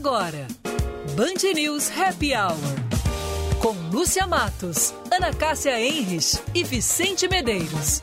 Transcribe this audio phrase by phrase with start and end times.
[0.00, 0.46] agora,
[1.14, 2.56] Band News Happy Hour.
[3.60, 8.00] Com Lúcia Matos, Ana Cássia Enres e Vicente Medeiros.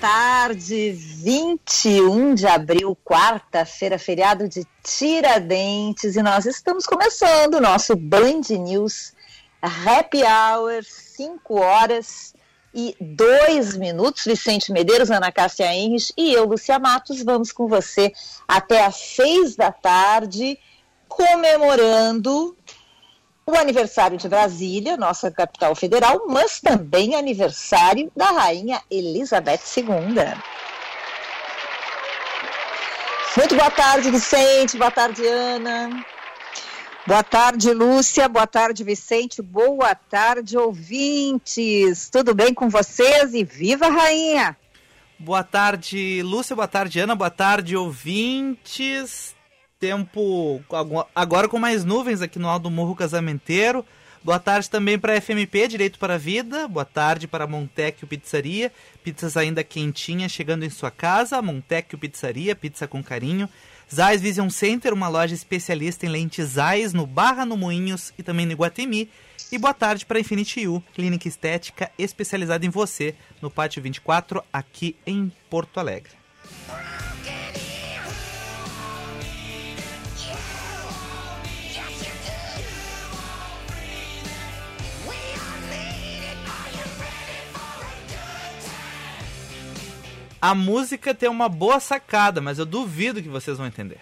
[0.00, 0.92] Tarde.
[0.92, 9.12] 21 de abril, quarta-feira, feriado de Tiradentes, e nós estamos começando o nosso Band News
[9.62, 12.34] Happy Hour, 5 horas
[12.74, 14.24] e 2 minutos.
[14.24, 18.10] Vicente Medeiros, Ana Cássia Henrich e eu, Lucia Matos, vamos com você
[18.48, 20.58] até às 6 da tarde,
[21.06, 22.56] comemorando
[23.46, 29.84] o aniversário de Brasília, nossa capital federal, mas também aniversário da Rainha Elizabeth II.
[33.36, 34.76] Muito boa tarde, Vicente.
[34.76, 36.04] Boa tarde, Ana.
[37.06, 38.28] Boa tarde, Lúcia.
[38.28, 39.40] Boa tarde, Vicente.
[39.40, 42.08] Boa tarde, ouvintes.
[42.10, 43.34] Tudo bem com vocês?
[43.34, 44.56] E viva a rainha!
[45.18, 46.54] Boa tarde, Lúcia.
[46.56, 47.14] Boa tarde, Ana.
[47.14, 49.34] Boa tarde, ouvintes
[49.80, 50.62] tempo
[51.14, 53.84] agora com mais nuvens aqui no Alto Morro Casamenteiro.
[54.22, 56.68] Boa tarde também para FMP Direito para a Vida.
[56.68, 58.70] Boa tarde para Montecchio Pizzaria.
[59.02, 61.40] Pizzas ainda quentinhas chegando em sua casa.
[61.40, 63.48] Montecchio Pizzaria, pizza com carinho.
[63.92, 68.44] Zeiss Vision Center, uma loja especialista em lentes Zeiss no Barra, no Moinhos e também
[68.44, 69.10] no Iguatemi.
[69.50, 74.94] E boa tarde para Infinity U, clínica estética especializada em você, no Pátio 24, aqui
[75.06, 76.12] em Porto Alegre.
[90.40, 93.98] A música tem uma boa sacada, mas eu duvido que vocês vão entender.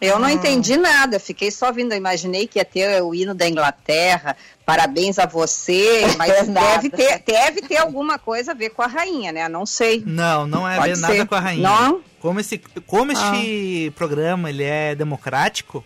[0.00, 0.30] Eu não hum.
[0.30, 4.34] entendi nada, fiquei só vindo, eu imaginei que ia ter o hino da Inglaterra,
[4.64, 9.30] parabéns a você, mas deve, ter, deve ter alguma coisa a ver com a rainha,
[9.30, 9.46] né?
[9.46, 10.02] Não sei.
[10.06, 11.02] Não, não é a ver ser.
[11.02, 11.68] nada com a rainha.
[11.68, 12.02] Não?
[12.18, 13.92] Como esse, como este ah.
[13.94, 15.84] programa ele é democrático,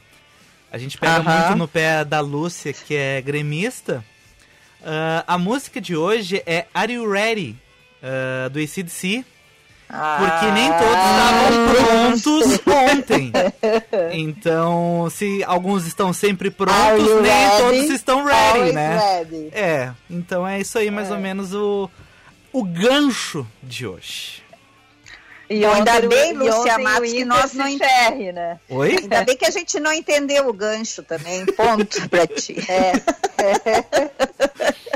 [0.70, 1.46] a gente pega -huh.
[1.46, 4.04] muito no pé da Lúcia, que é gremista.
[4.80, 7.63] Uh, a música de hoje é Are You Ready?
[8.04, 9.24] Uh, do ACDC.
[9.88, 13.32] Ah, porque nem todos estavam prontos ontem.
[14.12, 17.62] Então, se alguns estão sempre prontos, nem ready?
[17.62, 18.96] todos estão ready, Always né?
[18.96, 19.50] Ready.
[19.52, 21.14] É, então é isso aí mais é.
[21.14, 21.88] ou menos o,
[22.52, 24.42] o gancho de hoje.
[25.48, 28.58] E ainda bem, Lúcia Matos, que nós não enterre, né?
[28.68, 28.96] Oi?
[29.02, 31.44] Ainda bem que a gente não entendeu o gancho também.
[31.46, 32.56] Ponto pra ti.
[32.68, 32.92] É.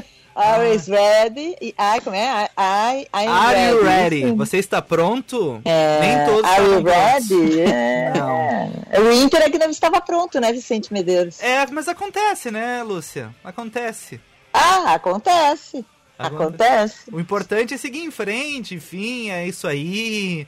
[0.38, 1.56] Always ready.
[1.60, 2.48] E, ai, como é?
[2.56, 3.70] I, I'm Are ready.
[3.70, 4.32] you ready?
[4.36, 5.60] Você está pronto?
[5.64, 7.60] É, Nem todos Are you ready?
[7.60, 8.12] É.
[8.16, 8.68] Não.
[9.04, 11.40] O Inter aqui não estava pronto, né, Vicente Medeiros?
[11.42, 13.34] É, mas acontece, né, Lúcia?
[13.42, 14.20] Acontece.
[14.54, 15.84] Ah, acontece.
[16.16, 17.10] Acontece.
[17.12, 20.46] O importante é seguir em frente, enfim, é isso aí.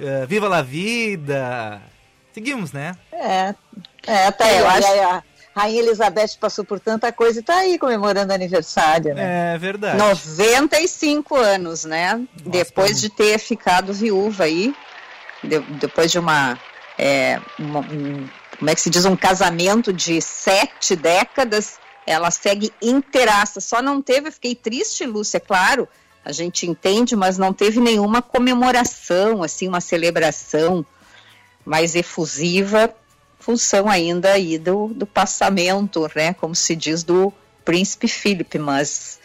[0.00, 1.80] Uh, viva la vida.
[2.32, 2.96] Seguimos, né?
[3.12, 3.54] É.
[4.06, 5.24] É, tá, eu acho.
[5.58, 9.54] Rainha Elizabeth passou por tanta coisa e está aí comemorando aniversário, né?
[9.54, 9.98] É verdade.
[9.98, 12.14] 95 anos, né?
[12.14, 14.72] Nossa, depois de ter ficado viúva aí,
[15.42, 16.56] de, depois de uma,
[16.96, 22.72] é, uma um, como é que se diz, um casamento de sete décadas, ela segue
[22.80, 23.60] inteiraça.
[23.60, 25.88] Só não teve, fiquei triste, Lúcia, é claro,
[26.24, 30.86] a gente entende, mas não teve nenhuma comemoração, assim, uma celebração
[31.64, 32.94] mais efusiva
[33.38, 37.32] função ainda aí do, do passamento, né, como se diz, do
[37.64, 39.18] príncipe Felipe, mas,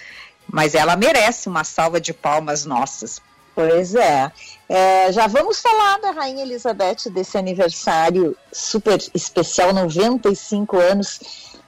[0.47, 3.21] mas ela merece uma salva de palmas nossas.
[3.55, 4.31] Pois é.
[4.67, 5.11] é.
[5.11, 11.19] Já vamos falar da Rainha Elizabeth, desse aniversário super especial, 95 anos.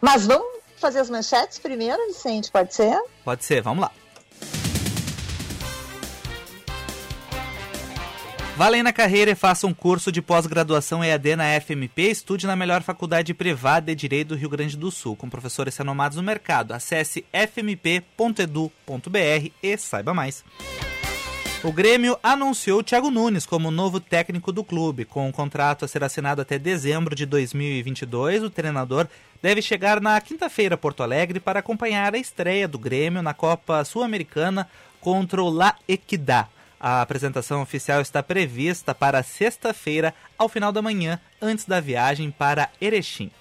[0.01, 0.47] Mas vamos
[0.77, 3.00] fazer as manchetes primeiro, Vicente, pode ser?
[3.24, 3.92] Pode ser, vamos lá.
[8.57, 12.04] Valem na carreira e faça um curso de pós-graduação EAD na FMP.
[12.04, 16.16] Estude na melhor faculdade privada de Direito do Rio Grande do Sul, com professores renomados
[16.16, 16.72] no mercado.
[16.72, 18.80] Acesse fmp.edu.br
[19.62, 20.46] e saiba mais.
[21.66, 25.04] O Grêmio anunciou Thiago Nunes como novo técnico do clube.
[25.04, 29.06] Com o um contrato a ser assinado até dezembro de 2022, o treinador
[29.42, 33.84] deve chegar na quinta-feira a Porto Alegre para acompanhar a estreia do Grêmio na Copa
[33.84, 34.69] Sul-Americana
[35.02, 36.55] contra o La Equidad.
[36.87, 42.69] A apresentação oficial está prevista para sexta-feira, ao final da manhã, antes da viagem para
[42.79, 43.31] Erechim.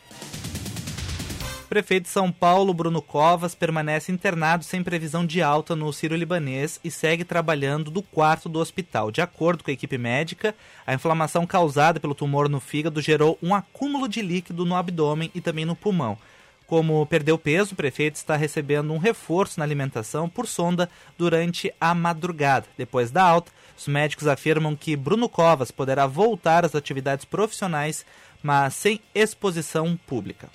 [1.68, 6.90] Prefeito de São Paulo, Bruno Covas, permanece internado sem previsão de alta no Sírio-Libanês e
[6.90, 9.10] segue trabalhando do quarto do hospital.
[9.10, 10.54] De acordo com a equipe médica,
[10.86, 15.42] a inflamação causada pelo tumor no fígado gerou um acúmulo de líquido no abdômen e
[15.42, 16.16] também no pulmão.
[16.66, 20.88] Como perdeu peso, o prefeito está recebendo um reforço na alimentação por sonda
[21.18, 22.66] durante a madrugada.
[22.76, 28.04] Depois da alta, os médicos afirmam que Bruno Covas poderá voltar às atividades profissionais,
[28.42, 30.48] mas sem exposição pública.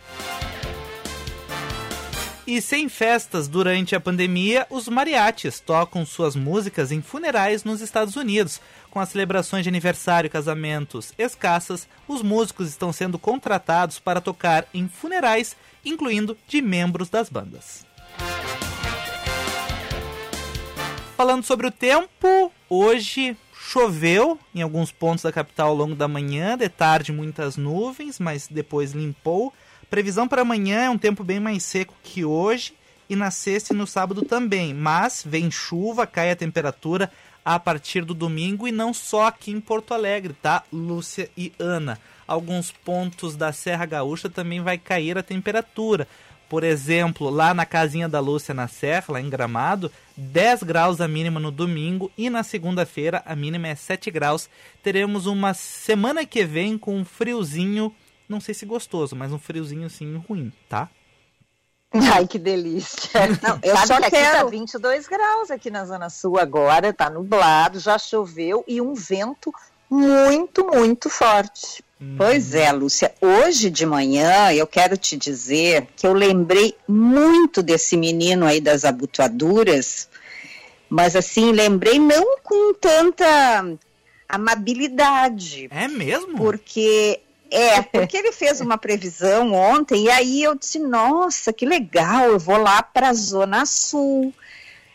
[2.52, 8.16] E sem festas durante a pandemia, os mariachis tocam suas músicas em funerais nos Estados
[8.16, 8.60] Unidos.
[8.90, 14.66] Com as celebrações de aniversário e casamentos escassas, os músicos estão sendo contratados para tocar
[14.74, 17.86] em funerais, incluindo de membros das bandas.
[21.16, 26.58] Falando sobre o tempo, hoje choveu em alguns pontos da capital ao longo da manhã,
[26.58, 29.54] de tarde muitas nuvens, mas depois limpou.
[29.90, 32.74] Previsão para amanhã é um tempo bem mais seco que hoje
[33.10, 37.12] e na sexta e no sábado também, mas vem chuva, cai a temperatura
[37.44, 40.64] a partir do domingo e não só aqui em Porto Alegre, tá?
[40.72, 42.00] Lúcia e Ana.
[42.30, 46.08] Alguns pontos da Serra Gaúcha também vai cair a temperatura.
[46.48, 51.08] Por exemplo, lá na casinha da Lúcia na Serra, lá em Gramado, 10 graus a
[51.08, 54.50] mínima no domingo e na segunda-feira a mínima é 7 graus.
[54.84, 57.94] Teremos uma semana que vem com um friozinho
[58.30, 60.88] não sei se gostoso, mas um friozinho assim ruim, tá?
[61.92, 63.10] Ai, que delícia.
[63.42, 64.28] Não, eu Sabe só que quero...
[64.28, 68.94] aqui tá 22 graus aqui na Zona Sul agora, tá nublado, já choveu e um
[68.94, 69.52] vento
[69.90, 71.84] muito, muito forte.
[72.02, 72.16] Hum.
[72.18, 73.14] Pois é, Lúcia.
[73.20, 78.86] Hoje de manhã eu quero te dizer que eu lembrei muito desse menino aí das
[78.86, 80.08] abotoaduras,
[80.90, 83.26] mas assim, lembrei não com tanta
[84.28, 85.68] amabilidade.
[85.72, 86.38] É mesmo?
[86.38, 87.20] Porque
[87.52, 92.40] é, porque ele fez uma previsão ontem e aí eu disse, nossa, que legal, eu
[92.40, 94.34] vou lá para a Zona Sul.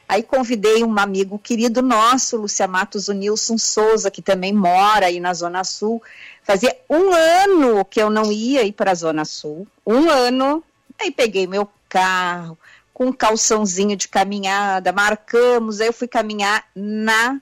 [0.09, 5.19] Aí convidei um amigo querido nosso, Lúcia Matos, o Nilson Souza, que também mora aí
[5.19, 6.03] na Zona Sul.
[6.43, 10.63] Fazia um ano que eu não ia ir para a Zona Sul, um ano.
[11.01, 12.59] Aí peguei meu carro,
[12.93, 17.41] com um calçãozinho de caminhada, marcamos, aí eu fui caminhar na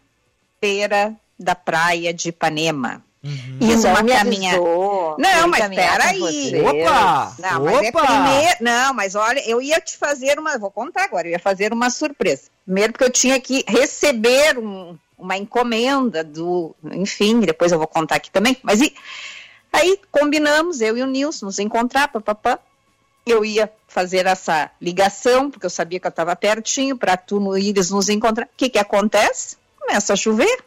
[0.60, 3.04] beira da praia de Ipanema.
[3.24, 3.58] Uhum.
[3.60, 4.58] Isso é uma caminhada.
[4.58, 6.60] Não, mas peraí.
[6.60, 7.36] Opa!
[7.38, 8.00] Não, mas é Opa!
[8.00, 8.56] é primeiro.
[8.60, 10.58] Não, mas olha, eu ia te fazer uma.
[10.58, 12.50] Vou contar agora, eu ia fazer uma surpresa.
[12.64, 16.74] Primeiro, porque eu tinha que receber um, uma encomenda do.
[16.90, 18.56] Enfim, depois eu vou contar aqui também.
[18.60, 18.92] Mas e,
[19.72, 22.58] aí combinamos, eu e o Nilson, nos encontrar, papapá.
[23.24, 27.56] Eu ia fazer essa ligação, porque eu sabia que eu estava pertinho, para tu no
[27.56, 28.46] Íris nos encontrar.
[28.46, 29.56] O que, que acontece?
[29.78, 30.64] Começa a chover.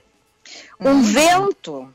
[0.80, 1.02] Um hum.
[1.02, 1.94] vento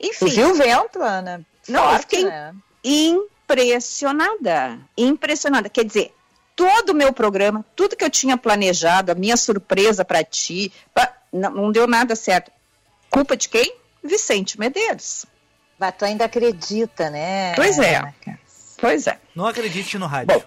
[0.00, 0.26] enfim.
[0.26, 1.44] viu o vento, Ana?
[1.68, 2.54] Não, Forte, eu fiquei né?
[2.82, 4.78] impressionada.
[4.96, 5.68] Impressionada.
[5.68, 6.14] Quer dizer,
[6.54, 11.12] todo o meu programa, tudo que eu tinha planejado, a minha surpresa para ti, pra,
[11.32, 12.50] não, não, deu nada certo.
[13.10, 13.76] Culpa de quem?
[14.02, 15.24] Vicente Medeiros.
[15.78, 17.54] Mas tu ainda acredita, né?
[17.54, 18.14] Pois é.
[18.78, 19.18] Pois é.
[19.34, 20.34] Não acredite no rádio.
[20.34, 20.44] Bom,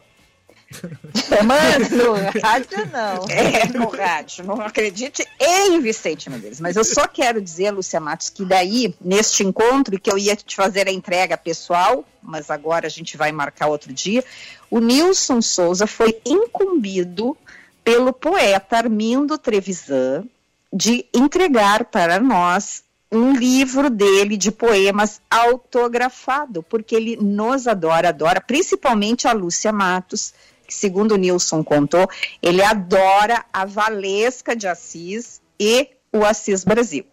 [1.45, 3.25] mas no rádio não.
[3.29, 4.43] É, no rádio.
[4.45, 6.59] Não acredite em Vicente Medeiros.
[6.59, 10.55] Mas eu só quero dizer, Lúcia Matos, que daí, neste encontro, que eu ia te
[10.55, 14.23] fazer a entrega pessoal, mas agora a gente vai marcar outro dia,
[14.69, 17.37] o Nilson Souza foi incumbido
[17.83, 20.25] pelo poeta Armindo Trevisan
[20.71, 28.41] de entregar para nós um livro dele de poemas autografado, porque ele nos adora, adora,
[28.41, 30.33] principalmente a Lúcia Matos,
[30.67, 32.07] que segundo o Nilson contou,
[32.41, 37.05] ele adora a Valesca de Assis e o Assis Brasil.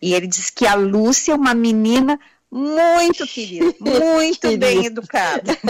[0.00, 2.18] E ele diz que a Lúcia é uma menina
[2.54, 5.52] muito querida, muito bem educada.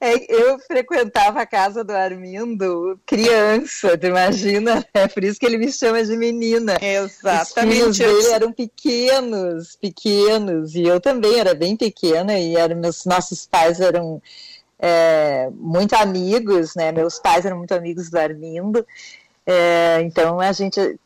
[0.00, 4.84] É, eu frequentava a casa do Armindo criança, tu imagina?
[4.92, 6.76] É por isso que ele me chama de menina.
[6.80, 7.82] Exatamente.
[7.82, 13.04] Os filhos dele eram pequenos, pequenos, e eu também era bem pequena, e eram, meus,
[13.04, 14.20] nossos pais eram
[14.78, 16.92] é, muito amigos, né?
[16.92, 18.86] Meus pais eram muito amigos do Armindo,
[19.46, 20.98] é, então a gente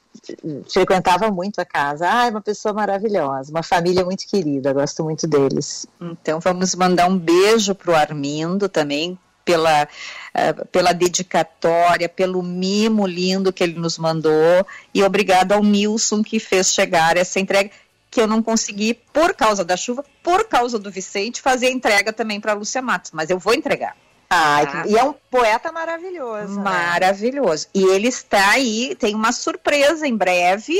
[0.68, 2.08] frequentava muito a casa.
[2.10, 5.87] Ah, é uma pessoa maravilhosa, uma família muito querida, gosto muito deles.
[6.00, 13.06] Então vamos mandar um beijo para o Armindo também, pela, uh, pela dedicatória, pelo mimo
[13.06, 17.70] lindo que ele nos mandou, e obrigado ao Nilson que fez chegar essa entrega
[18.18, 22.12] que eu não consegui, por causa da chuva, por causa do Vicente, fazer a entrega
[22.12, 23.94] também para a Lúcia Matos, mas eu vou entregar.
[24.28, 24.84] Ah, tá?
[24.88, 26.56] e é um poeta maravilhoso.
[26.56, 26.62] Né?
[26.64, 27.68] Maravilhoso.
[27.72, 27.80] Né?
[27.80, 30.75] E ele está aí, tem uma surpresa em breve,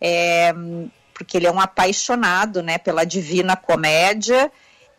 [0.00, 0.52] é,
[1.14, 4.50] porque ele é um apaixonado né, pela Divina Comédia.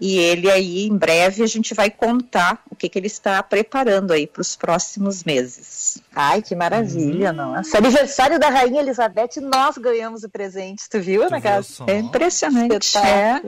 [0.01, 4.11] E ele aí, em breve, a gente vai contar o que, que ele está preparando
[4.11, 6.01] aí para os próximos meses.
[6.15, 7.53] Ai, que maravilha, não?
[7.53, 7.77] Nossa.
[7.77, 11.83] Aniversário da Rainha Elizabeth, nós ganhamos o presente, tu viu, Ana Casa?
[11.85, 12.97] É impressionante.
[12.97, 13.39] É.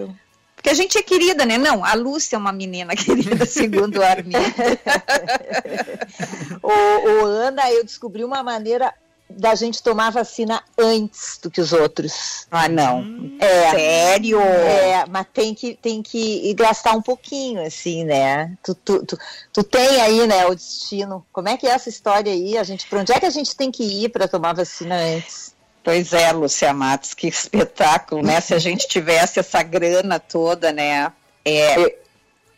[0.55, 1.57] Porque a gente é querida, né?
[1.57, 4.35] Não, a Lúcia é uma menina querida, segundo o Armin.
[6.61, 8.93] ô, ô, Ana, eu descobri uma maneira
[9.29, 12.45] da gente tomar vacina antes do que os outros.
[12.51, 12.99] Ah, não.
[12.99, 14.39] Hum, é, Sério?
[14.39, 18.55] É, mas tem que, tem que gastar um pouquinho, assim, né?
[18.63, 19.17] Tu, tu, tu,
[19.51, 21.25] tu, tem aí, né, o destino.
[21.31, 22.57] Como é que é essa história aí?
[22.57, 25.53] A gente, pra onde é que a gente tem que ir para tomar vacina antes?
[25.83, 28.39] Pois é, Lúcia Matos, que espetáculo, né?
[28.39, 31.11] Se a gente tivesse essa grana toda, né?
[31.43, 31.97] É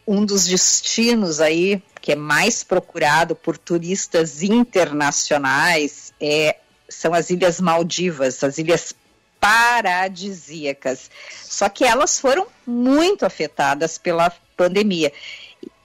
[0.08, 6.58] um dos destinos aí que é mais procurado por turistas internacionais é
[6.88, 8.94] são as Ilhas Maldivas, as ilhas
[9.40, 11.10] paradisíacas.
[11.32, 15.12] Só que elas foram muito afetadas pela pandemia.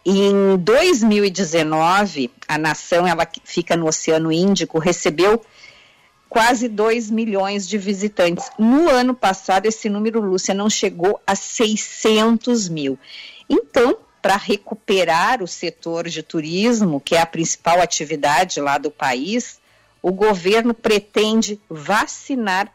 [0.04, 5.42] Em 2019, a nação, ela fica no Oceano Índico, recebeu
[6.28, 8.50] quase 2 milhões de visitantes.
[8.58, 12.98] No ano passado, esse número, Lúcia, não chegou a 600 mil.
[13.48, 19.60] Então, para recuperar o setor de turismo, que é a principal atividade lá do país,
[20.02, 22.72] o governo pretende vacinar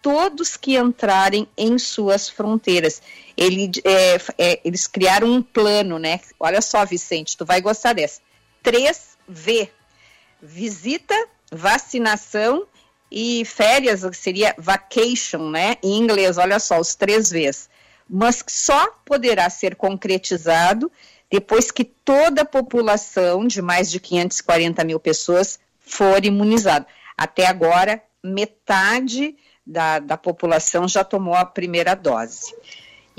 [0.00, 3.02] todos que entrarem em suas fronteiras.
[3.36, 6.20] Ele, é, é, eles criaram um plano, né?
[6.38, 8.20] Olha só, Vicente, tu vai gostar dessa.
[8.64, 9.68] 3V:
[10.40, 11.14] visita,
[11.50, 12.66] vacinação
[13.10, 15.76] e férias, seria vacation, né?
[15.82, 17.68] Em inglês, olha só, os três Vs.
[18.08, 20.90] Mas só poderá ser concretizado
[21.30, 26.86] depois que toda a população de mais de 540 mil pessoas for imunizado.
[27.16, 29.36] Até agora, metade
[29.66, 32.54] da, da população já tomou a primeira dose.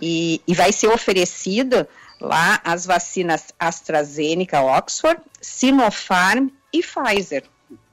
[0.02, 1.88] E, e vai ser oferecida
[2.20, 7.44] lá as vacinas AstraZeneca, Oxford, Sinopharm e Pfizer.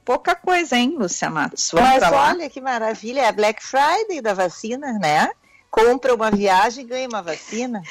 [0.03, 1.69] Pouca coisa, hein, Lúcia Matos?
[1.73, 5.29] Vamos Mas olha que maravilha, é a Black Friday da vacina, né?
[5.69, 7.81] Compra uma viagem e ganha uma vacina.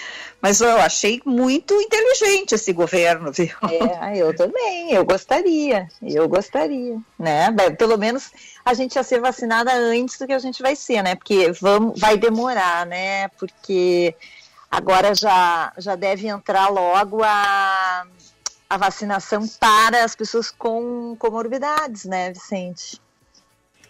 [0.41, 3.55] Mas eu achei muito inteligente esse governo, viu?
[3.71, 7.51] É, eu também, eu gostaria, eu gostaria, né?
[7.79, 8.33] Pelo menos
[8.65, 11.15] a gente ia ser vacinada antes do que a gente vai ser, né?
[11.15, 13.29] Porque vamos, vai demorar, né?
[13.39, 14.15] Porque
[14.71, 18.07] agora já, já deve entrar logo a,
[18.69, 23.01] a vacinação para as pessoas com comorbidades, né, Vicente?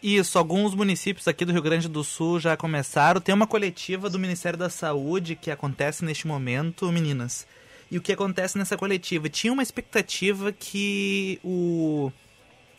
[0.02, 3.20] Isso, alguns municípios aqui do Rio Grande do Sul já começaram.
[3.20, 7.46] Tem uma coletiva do Ministério da Saúde que acontece neste momento, meninas.
[7.90, 9.28] E o que acontece nessa coletiva?
[9.28, 12.12] Tinha uma expectativa que o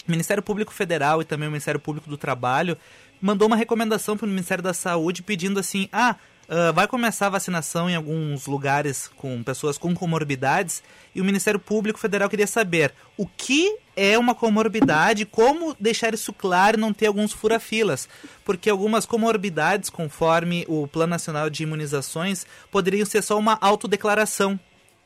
[0.07, 2.77] Ministério Público Federal e também o Ministério Público do Trabalho
[3.21, 6.15] mandou uma recomendação para o Ministério da Saúde pedindo assim: ah,
[6.47, 10.81] Uh, vai começar a vacinação em alguns lugares com pessoas com comorbidades
[11.13, 16.31] e o Ministério Público Federal queria saber o que é uma comorbidade, como deixar isso
[16.31, 18.07] claro e não ter alguns furafilas,
[18.45, 24.57] porque algumas comorbidades, conforme o Plano Nacional de Imunizações, poderiam ser só uma autodeclaração.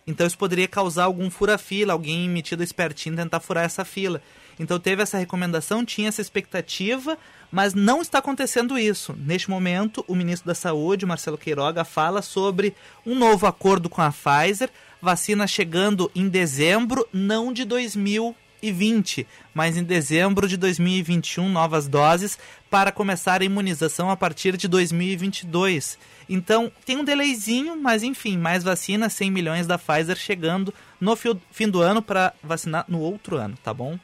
[0.06, 4.22] Então isso poderia causar algum fura-fila, alguém metido espertinho tentar furar essa fila.
[4.60, 7.18] Então teve essa recomendação, tinha essa expectativa,
[7.52, 9.14] mas não está acontecendo isso.
[9.18, 14.12] Neste momento, o ministro da Saúde, Marcelo Queiroga, fala sobre um novo acordo com a
[14.12, 14.70] Pfizer,
[15.02, 22.38] vacina chegando em dezembro, não de 2020, mas em dezembro de 2021, novas doses
[22.70, 25.98] para começar a imunização a partir de 2022.
[26.30, 31.68] Então, tem um delayzinho, mas enfim, mais vacina, 100 milhões da Pfizer chegando no fim
[31.68, 34.00] do ano para vacinar no outro ano, tá bom?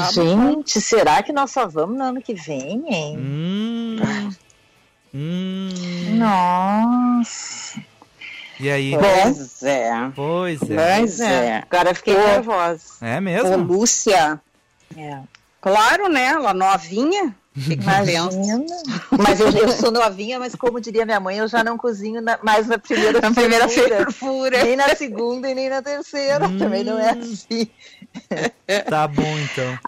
[0.00, 0.80] Tá Gente, bom.
[0.80, 3.18] será que nós só vamos no ano que vem, hein?
[3.18, 4.30] Hum.
[5.14, 5.68] hum.
[6.16, 7.80] Nossa.
[8.58, 8.96] E aí?
[8.98, 10.12] Pois é.
[10.14, 10.98] Pois é.
[10.98, 11.64] Pois é.
[11.70, 12.84] Agora fiquei Ô, nervosa.
[13.00, 13.52] É mesmo?
[13.52, 14.40] Ô, Lúcia.
[14.96, 15.18] É.
[15.60, 16.24] Claro, né?
[16.24, 17.34] Ela novinha.
[17.56, 18.28] Imagina.
[19.10, 22.38] Mas eu, eu, sou novinha, mas como diria minha mãe, eu já não cozinho na,
[22.42, 24.62] mais na primeira, na primeira fervura.
[24.62, 26.46] Nem na segunda e nem na terceira.
[26.46, 26.58] Hum.
[26.58, 27.68] Também não é assim.
[28.88, 29.78] Tá bom, então.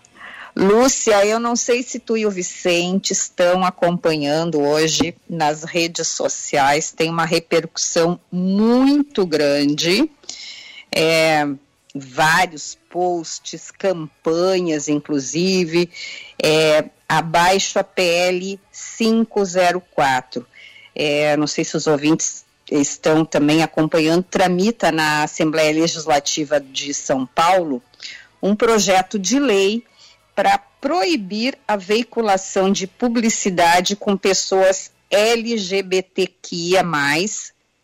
[0.55, 6.93] Lúcia, eu não sei se tu e o Vicente estão acompanhando hoje nas redes sociais,
[6.93, 10.11] tem uma repercussão muito grande.
[10.95, 11.47] É,
[11.95, 15.89] vários posts, campanhas, inclusive,
[16.43, 18.61] é, abaixo a PL
[18.99, 20.47] 504.
[20.95, 22.45] É, não sei se os ouvintes
[22.81, 27.83] estão também acompanhando, tramita na Assembleia Legislativa de São Paulo
[28.43, 29.85] um projeto de lei
[30.35, 36.83] para proibir a veiculação de publicidade com pessoas LGBTQIA+,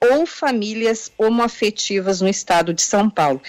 [0.01, 3.43] ou famílias homoafetivas no estado de São Paulo.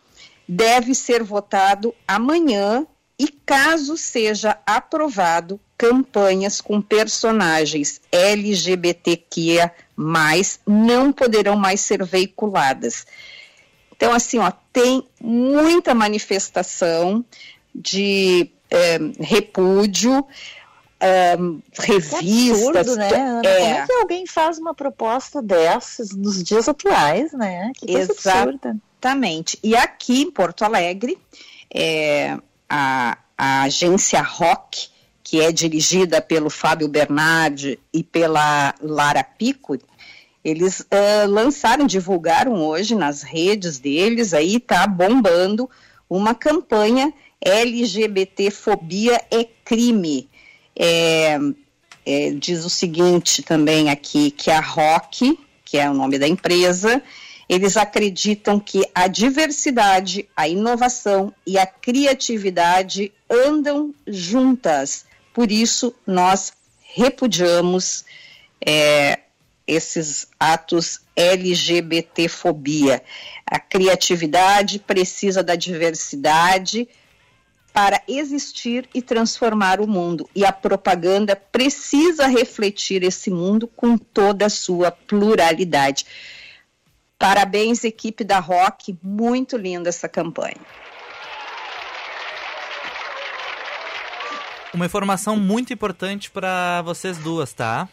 [0.48, 2.86] deve ser votado amanhã
[3.18, 9.72] e, caso seja aprovado, campanhas com personagens LGBTQIA+,
[10.66, 13.06] não poderão mais ser veiculadas.
[13.94, 17.24] Então, assim, ó, tem muita manifestação
[17.74, 20.26] de é, repúdio,
[21.00, 21.36] é,
[21.78, 22.74] revistas.
[22.76, 23.42] absurdo, né, Ana?
[23.48, 23.58] É.
[23.58, 27.72] Como é que alguém faz uma proposta dessas nos dias atuais, né?
[27.76, 28.76] Que coisa absurda.
[29.06, 29.58] Exatamente.
[29.62, 31.16] E aqui em Porto Alegre,
[31.72, 32.36] é,
[32.68, 34.88] a, a agência Rock,
[35.22, 39.78] que é dirigida pelo Fábio Bernardi e pela Lara Pico,
[40.44, 45.68] eles uh, lançaram, divulgaram hoje nas redes deles, aí tá bombando
[46.08, 50.28] uma campanha LGBT fobia é crime.
[50.76, 51.38] É,
[52.04, 57.02] é, diz o seguinte também aqui que a Rock, que é o nome da empresa,
[57.48, 65.04] eles acreditam que a diversidade, a inovação e a criatividade andam juntas.
[65.32, 68.04] Por isso, nós repudiamos
[68.64, 69.20] é,
[69.66, 73.02] esses atos LGBTfobia.
[73.44, 76.88] A criatividade precisa da diversidade
[77.72, 80.28] para existir e transformar o mundo.
[80.34, 86.06] E a propaganda precisa refletir esse mundo com toda a sua pluralidade.
[87.18, 90.56] Parabéns, equipe da Rock, muito linda essa campanha.
[94.74, 97.88] Uma informação muito importante para vocês duas, tá?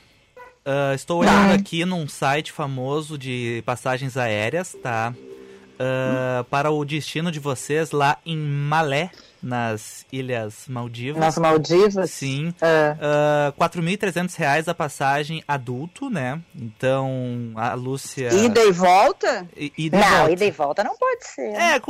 [0.65, 5.13] Uh, estou olhando aqui num site famoso de passagens aéreas, tá?
[5.15, 9.12] Uh, para o destino de vocês lá em Malé,
[9.44, 11.20] nas Ilhas Maldivas.
[11.20, 12.10] Nas Maldivas?
[12.10, 12.54] Sim.
[12.62, 16.39] Uh, uh, 4.300 reais a passagem adulto, né?
[16.56, 18.34] Então, a Lúcia...
[18.34, 19.46] Ida e volta?
[19.78, 20.32] ida não, volta.
[20.32, 21.54] ida e volta não pode ser.
[21.54, 21.82] É,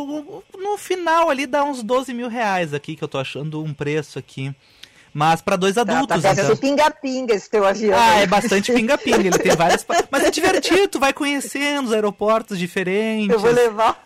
[0.58, 4.17] no final ali dá uns 12 mil reais aqui, que eu tô achando um preço
[4.17, 4.54] aqui.
[5.13, 6.23] Mas para dois adultos.
[6.23, 6.58] Tá, tá então.
[6.58, 7.95] pinga-pinga esse teu avião.
[7.95, 9.19] Ah, é bastante pinga-pinga.
[9.19, 9.86] Ele tem várias.
[10.10, 13.30] Mas é divertido, tu vai conhecendo os aeroportos diferentes.
[13.30, 14.04] Eu vou levar.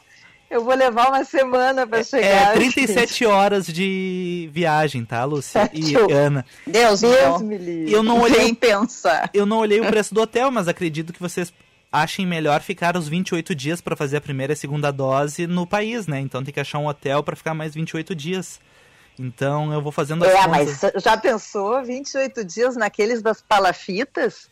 [0.49, 2.51] Eu vou levar uma semana para é, chegar.
[2.51, 6.45] É 37 horas de viagem, tá, Lúcia e Ana?
[6.65, 7.91] Deus, Deus me livre.
[7.91, 9.29] Eu não olhei, Nem pensar.
[9.33, 11.51] Eu não olhei o preço do hotel, mas acredito que vocês
[11.91, 15.67] achem melhor ficar os 28 dias para fazer a primeira e a segunda dose no
[15.67, 16.19] país, né?
[16.19, 18.59] Então tem que achar um hotel para ficar mais 28 dias.
[19.19, 20.79] Então eu vou fazendo as É, contas.
[20.93, 24.49] mas já pensou 28 dias naqueles das palafitas?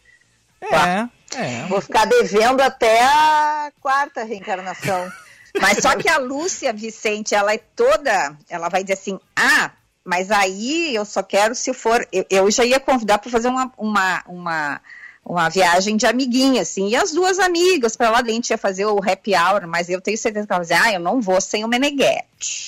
[0.62, 1.68] É, é.
[1.68, 5.10] Vou ficar devendo até a quarta reencarnação.
[5.62, 9.72] mas só que a Lúcia Vicente, ela é toda, ela vai dizer assim, ah,
[10.04, 13.72] mas aí eu só quero se for, eu, eu já ia convidar para fazer uma,
[13.78, 14.82] uma, uma
[15.26, 18.86] uma viagem de amiguinha, assim, e as duas amigas para lá, a gente ia fazer
[18.86, 21.42] o happy hour, mas eu tenho certeza que ela vai dizer, ah, eu não vou
[21.42, 22.26] sem o Meneghete.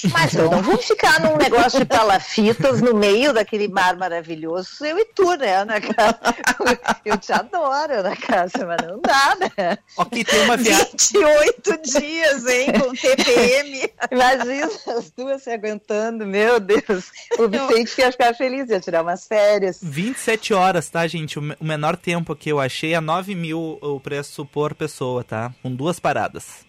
[0.11, 4.97] Mas então, não vamos ficar num negócio de palafitas no meio daquele mar maravilhoso, eu
[4.97, 5.75] e tu, né, Ana
[7.05, 9.77] Eu te adoro, Ana Cássia, mas não dá, né?
[9.97, 10.87] Ok, tem uma viagem...
[10.91, 13.91] 28 dias, hein, com TPM.
[14.11, 17.11] Imagina as duas se aguentando, meu Deus.
[17.37, 19.79] O Vicente ia ficar feliz, ia tirar umas férias.
[19.81, 21.37] 27 horas, tá, gente?
[21.37, 25.53] O menor tempo aqui que eu achei a 9 mil o preço por pessoa, tá?
[25.61, 26.65] Com duas paradas.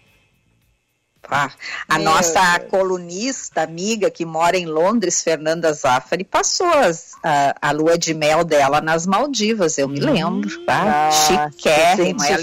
[1.22, 1.52] Ah,
[1.88, 2.68] a Meu nossa Deus.
[2.68, 8.42] colunista amiga que mora em Londres, Fernanda Zaffari, passou as, a, a, lua de mel
[8.42, 10.64] dela nas Maldivas, eu me hum, lembro.
[10.66, 12.42] Ah, chiquérrima, ela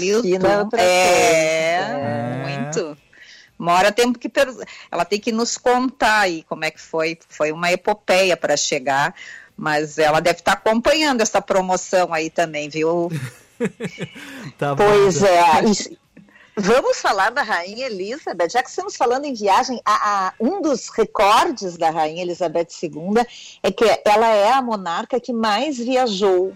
[0.78, 2.96] é, é, é, muito.
[3.58, 4.32] Mora tempo que
[4.90, 7.18] ela tem que nos contar aí como é que foi.
[7.28, 9.14] Foi uma epopeia para chegar
[9.56, 13.10] mas ela deve estar tá acompanhando essa promoção aí também, viu?
[14.58, 15.26] tá pois bom.
[15.26, 15.96] é.
[16.58, 20.88] Vamos falar da Rainha Elizabeth, já que estamos falando em viagem, a, a, um dos
[20.88, 23.26] recordes da Rainha Elizabeth II
[23.62, 26.54] é que ela é a monarca que mais viajou.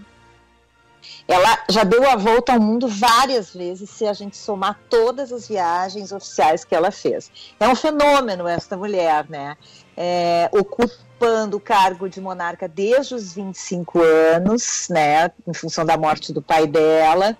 [1.28, 5.46] Ela já deu a volta ao mundo várias vezes, se a gente somar todas as
[5.46, 7.30] viagens oficiais que ela fez.
[7.60, 9.54] É um fenômeno esta mulher, né?
[10.02, 15.98] É, ocupa ocupando o cargo de monarca desde os 25 anos, né, em função da
[15.98, 17.36] morte do pai dela.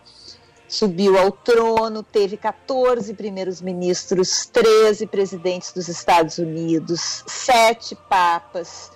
[0.69, 8.93] subiu ao trono, teve 14 primeiros ministros, 13 presidentes dos Estados Unidos, sete papas.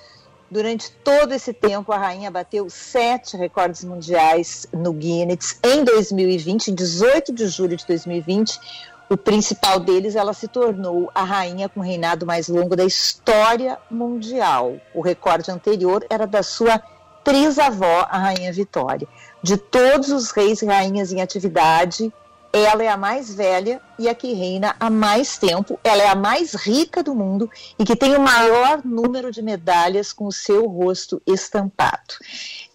[0.49, 5.59] Durante todo esse tempo, a rainha bateu sete recordes mundiais no Guinness.
[5.65, 8.61] Em 2020, em 18 de julho de 2020,
[9.09, 13.79] o principal deles, ela se tornou a rainha com o reinado mais longo da história
[13.91, 14.77] mundial.
[14.95, 16.83] O recorde anterior era da sua
[17.23, 19.09] trisavó, a rainha Vitória.
[19.43, 22.13] De todos os reis e rainhas em atividade,
[22.53, 25.79] ela é a mais velha e a que reina há mais tempo.
[25.83, 30.13] Ela é a mais rica do mundo e que tem o maior número de medalhas
[30.13, 32.15] com o seu rosto estampado.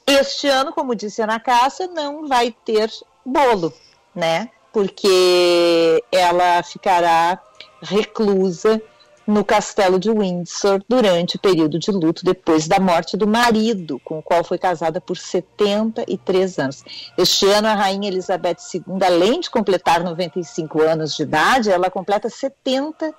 [0.06, 2.92] Este ano, como disse a Ana Cássia, não vai ter
[3.26, 3.72] bolo,
[4.14, 4.50] né?
[4.72, 7.42] Porque ela ficará
[7.82, 8.82] reclusa
[9.30, 14.18] no castelo de Windsor durante o período de luto depois da morte do marido, com
[14.18, 16.84] o qual foi casada por 73 anos.
[17.16, 22.28] Este ano, a rainha Elizabeth II, além de completar 95 anos de idade, ela completa
[22.28, 23.14] 70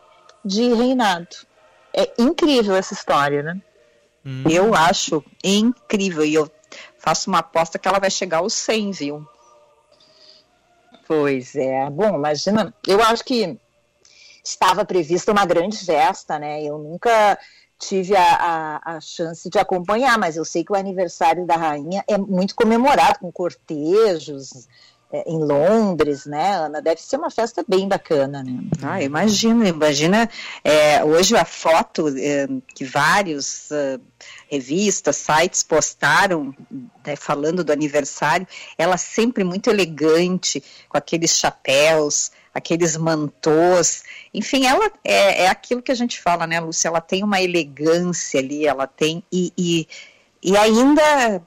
[0.44, 1.28] de reinado.
[1.94, 3.60] É incrível essa história, né?
[4.26, 4.42] Hum.
[4.50, 6.50] Eu acho incrível e eu
[6.98, 9.28] faço uma aposta que ela vai chegar aos 100, viu?
[11.10, 11.90] Pois é.
[11.90, 13.58] Bom, imagina, eu acho que
[14.44, 16.62] estava prevista uma grande festa, né?
[16.62, 17.36] Eu nunca
[17.80, 22.04] tive a, a, a, chance de acompanhar, mas eu sei que o aniversário da rainha
[22.06, 24.68] é muito comemorado, com cortejos
[25.26, 26.80] em Londres, né, Ana?
[26.80, 28.60] Deve ser uma festa bem bacana, né?
[28.82, 30.30] Ah, imagina, imagina
[30.62, 34.00] é, hoje a foto é, que vários uh,
[34.48, 36.54] revistas, sites postaram
[37.04, 38.46] né, falando do aniversário,
[38.78, 45.92] ela sempre muito elegante, com aqueles chapéus, aqueles mantôs, enfim, ela é, é, aquilo que
[45.92, 46.88] a gente fala, né, Lúcia?
[46.88, 49.88] Ela tem uma elegância ali, ela tem, e, e,
[50.42, 51.42] e ainda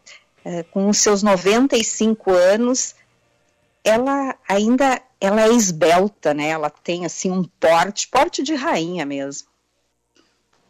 [0.46, 2.96] é, com os seus 95 anos,
[3.84, 6.50] ela ainda ela é esbelta, né?
[6.50, 9.48] Ela tem assim um porte, porte de rainha mesmo.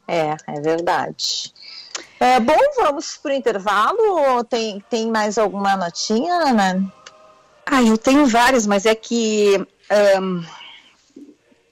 [0.07, 1.53] É, é verdade.
[2.19, 4.43] É, bom, vamos para o intervalo.
[4.43, 6.93] Tem, tem mais alguma notinha, Ana?
[7.65, 9.65] Ah, eu tenho várias, mas é que
[10.19, 10.43] um,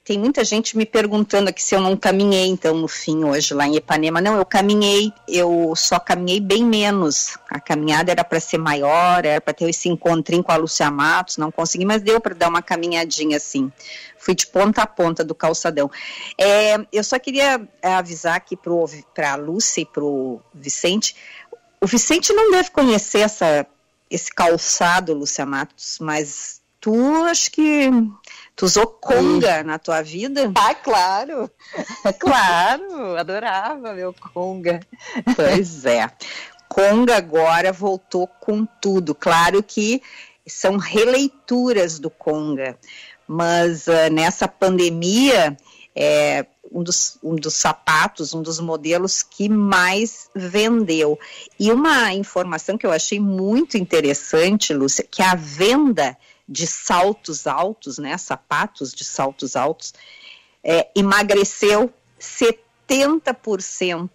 [0.04, 3.68] tem muita gente me perguntando aqui se eu não caminhei, então, no fim, hoje, lá
[3.68, 4.20] em Ipanema.
[4.20, 7.38] Não, eu caminhei, eu só caminhei bem menos.
[7.48, 11.38] A caminhada era para ser maior, era para ter esse encontrinho com a Lúcia Matos,
[11.38, 13.72] não consegui, mas deu para dar uma caminhadinha assim.
[14.18, 15.90] Fui de ponta a ponta do calçadão.
[16.36, 21.16] É, eu só queria avisar aqui para a Lúcia e para o Vicente.
[21.80, 23.68] O Vicente não deve conhecer essa,
[24.10, 27.92] esse calçado, Lúcia Matos, mas tu acho que
[28.62, 30.52] tu usou conga na tua vida?
[30.54, 31.50] Ah, claro,
[32.20, 34.80] claro, adorava meu conga.
[35.36, 36.08] Pois é,
[36.70, 39.16] conga agora voltou com tudo.
[39.16, 40.00] Claro que
[40.48, 42.78] são releituras do conga,
[43.28, 45.58] mas uh, nessa pandemia
[45.96, 51.20] é um dos, um dos sapatos, um dos modelos que mais vendeu.
[51.60, 56.16] E uma informação que eu achei muito interessante, Lúcia, que a venda
[56.52, 59.94] de saltos altos, né, sapatos de saltos altos,
[60.62, 64.10] é, emagreceu 70%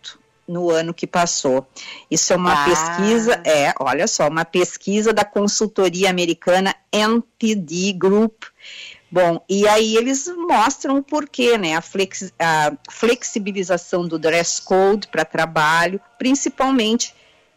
[0.46, 1.66] no ano que passou.
[2.10, 2.64] Isso é uma ah.
[2.66, 8.44] pesquisa, é, olha só, uma pesquisa da consultoria americana NPD Group.
[9.10, 11.74] Bom, e aí eles mostram o porquê, né?
[11.74, 17.14] A, flex, a flexibilização do dress code para trabalho, principalmente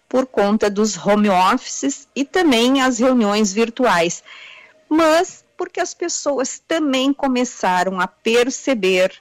[0.08, 4.24] por conta dos home offices e também as reuniões virtuais
[4.90, 9.14] mas porque as pessoas também começaram a perceber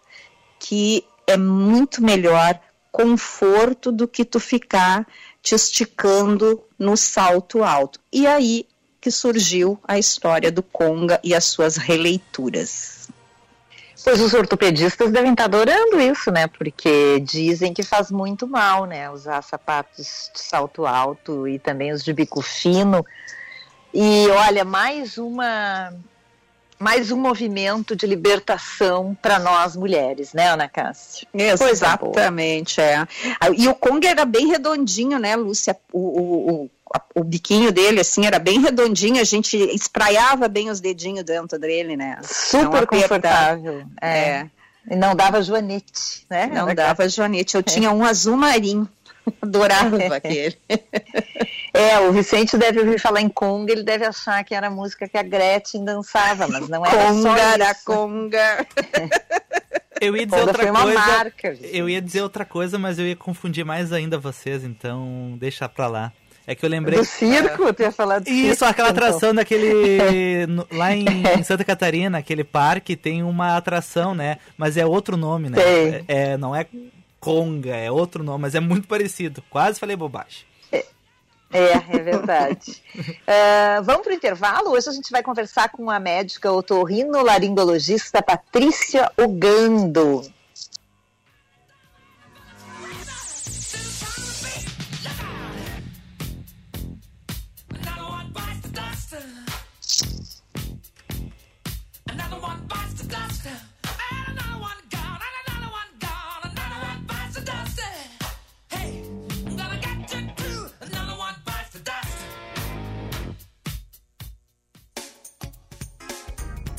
[0.58, 2.58] que é muito melhor
[2.90, 5.06] conforto do que tu ficar
[5.42, 8.00] te esticando no salto alto.
[8.12, 8.66] E aí
[9.00, 13.08] que surgiu a história do Conga e as suas releituras.
[14.02, 16.46] Pois os ortopedistas devem estar adorando isso, né?
[16.46, 19.10] Porque dizem que faz muito mal, né?
[19.10, 23.04] Usar sapatos de salto alto e também os de bico fino
[23.92, 25.92] e olha, mais uma
[26.78, 31.26] mais um movimento de libertação para nós mulheres, né, Ana Cássia?
[31.34, 33.04] Exatamente, é.
[33.56, 35.76] E o Kong era bem redondinho, né, Lúcia?
[35.92, 36.70] O, o, o,
[37.16, 41.96] o, biquinho dele, assim, era bem redondinho, a gente espraiava bem os dedinhos dentro dele,
[41.96, 42.20] né?
[42.22, 43.84] Super confortável.
[44.00, 44.18] É.
[44.18, 44.50] é.
[44.90, 46.46] E não dava joanete, né?
[46.46, 47.56] Não dava joanete.
[47.56, 47.62] Eu é.
[47.62, 48.88] tinha um azul marinho.
[49.42, 50.56] Adorava aquele.
[51.74, 55.08] É, o Vicente deve ouvir falar em conga, ele deve achar que era a música
[55.08, 58.66] que a Gretchen dançava, mas não era conga, só era conga.
[60.00, 60.94] Eu ia dizer outra coisa.
[60.94, 65.68] Marca, eu ia dizer outra coisa, mas eu ia confundir mais ainda vocês, então deixa
[65.68, 66.12] pra lá.
[66.46, 66.98] É que eu lembrei.
[66.98, 69.04] Do circo, tu ia falar do Isso, circo, aquela então.
[69.06, 70.46] atração daquele.
[70.48, 71.04] no- lá em,
[71.38, 74.38] em Santa Catarina, aquele parque, tem uma atração, né?
[74.56, 75.58] Mas é outro nome, né?
[75.60, 76.04] Tem.
[76.08, 76.64] É, não é
[77.20, 79.42] Conga, é outro nome, mas é muito parecido.
[79.50, 80.46] Quase falei bobagem.
[81.50, 82.82] É, é verdade.
[83.26, 84.70] Ah, vamos para o intervalo?
[84.70, 90.22] Hoje a gente vai conversar com a médica otorrinolaringologista Patrícia Ogando.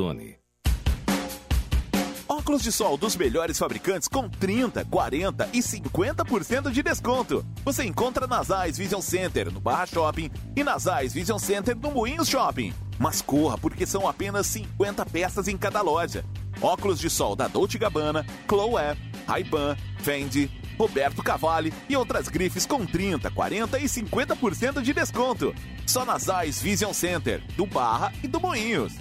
[2.29, 7.45] Óculos de sol dos melhores fabricantes com 30, 40 e 50% de desconto.
[7.65, 11.91] Você encontra nas Eyes Vision Center, no Barra Shopping, e nas Eyes Vision Center, no
[11.91, 12.75] Moinhos Shopping.
[12.99, 16.25] Mas corra, porque são apenas 50 peças em cada loja.
[16.61, 22.85] Óculos de sol da Dolce Gabbana, Chloé, Ray-Ban, Fendi, Roberto Cavalli e outras grifes com
[22.85, 25.55] 30, 40 e 50% de desconto.
[25.87, 28.93] Só nas Eyes Vision Center, do Barra e do Moinhos.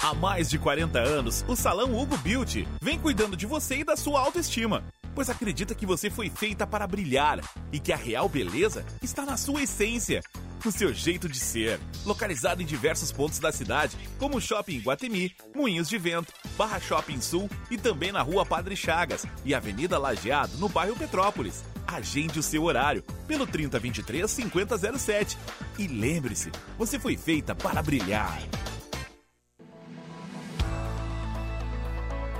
[0.00, 3.96] Há mais de 40 anos, o Salão Hugo Beauty vem cuidando de você e da
[3.96, 7.40] sua autoestima, pois acredita que você foi feita para brilhar
[7.72, 10.22] e que a real beleza está na sua essência,
[10.64, 11.80] no seu jeito de ser.
[12.06, 17.20] Localizado em diversos pontos da cidade, como o Shopping Guatemi, Moinhos de Vento, Barra Shopping
[17.20, 21.64] Sul e também na Rua Padre Chagas e Avenida Lajeado, no bairro Petrópolis.
[21.88, 25.36] Agende o seu horário pelo 3023 5007
[25.76, 28.38] e lembre-se, você foi feita para brilhar.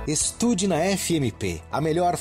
[0.09, 2.17] Estude na FMP, a melhor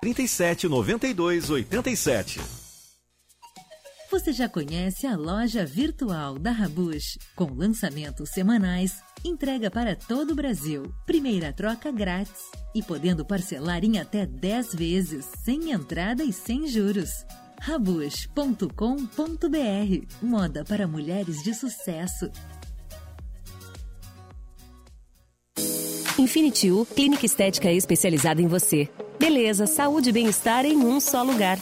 [0.00, 2.40] 37 92 87.
[4.10, 10.34] Você já conhece a loja virtual da Rabush, com lançamentos semanais, entrega para todo o
[10.34, 16.66] Brasil, primeira troca grátis e podendo parcelar em até 10 vezes, sem entrada e sem
[16.66, 17.10] juros.
[17.60, 18.66] rabush.com.br
[20.22, 22.30] Moda para mulheres de sucesso.
[26.18, 28.88] Infinity U, clínica estética especializada em você.
[29.20, 31.58] Beleza, saúde e bem-estar em um só lugar.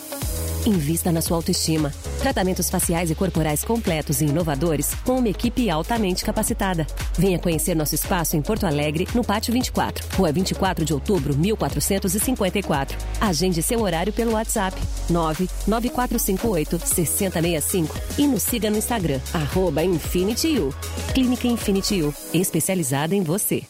[0.64, 1.92] Invista na sua autoestima.
[2.20, 6.86] Tratamentos faciais e corporais completos e inovadores com uma equipe altamente capacitada.
[7.18, 12.96] Venha conhecer nosso espaço em Porto Alegre, no Pátio 24, Rua 24 de Outubro, 1454.
[13.20, 20.72] Agende seu horário pelo WhatsApp 99458 6065 e nos siga no Instagram, arroba Infinity U.
[21.12, 23.64] Clínica Infinity U, especializada em você.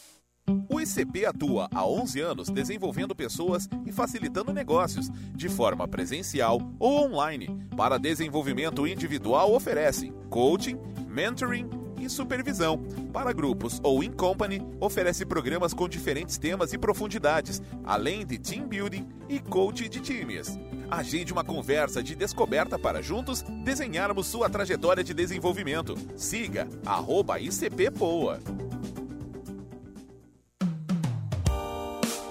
[0.69, 7.05] O ICP atua há 11 anos desenvolvendo pessoas e facilitando negócios, de forma presencial ou
[7.05, 7.59] online.
[7.77, 11.69] Para desenvolvimento individual, oferecem coaching, mentoring,
[12.01, 12.79] e supervisão.
[13.13, 18.67] Para grupos ou in company, oferece programas com diferentes temas e profundidades, além de team
[18.67, 20.59] building e coach de times.
[20.91, 25.95] Agende uma conversa de descoberta para juntos desenharmos sua trajetória de desenvolvimento.
[26.17, 27.91] Siga arroba ICP.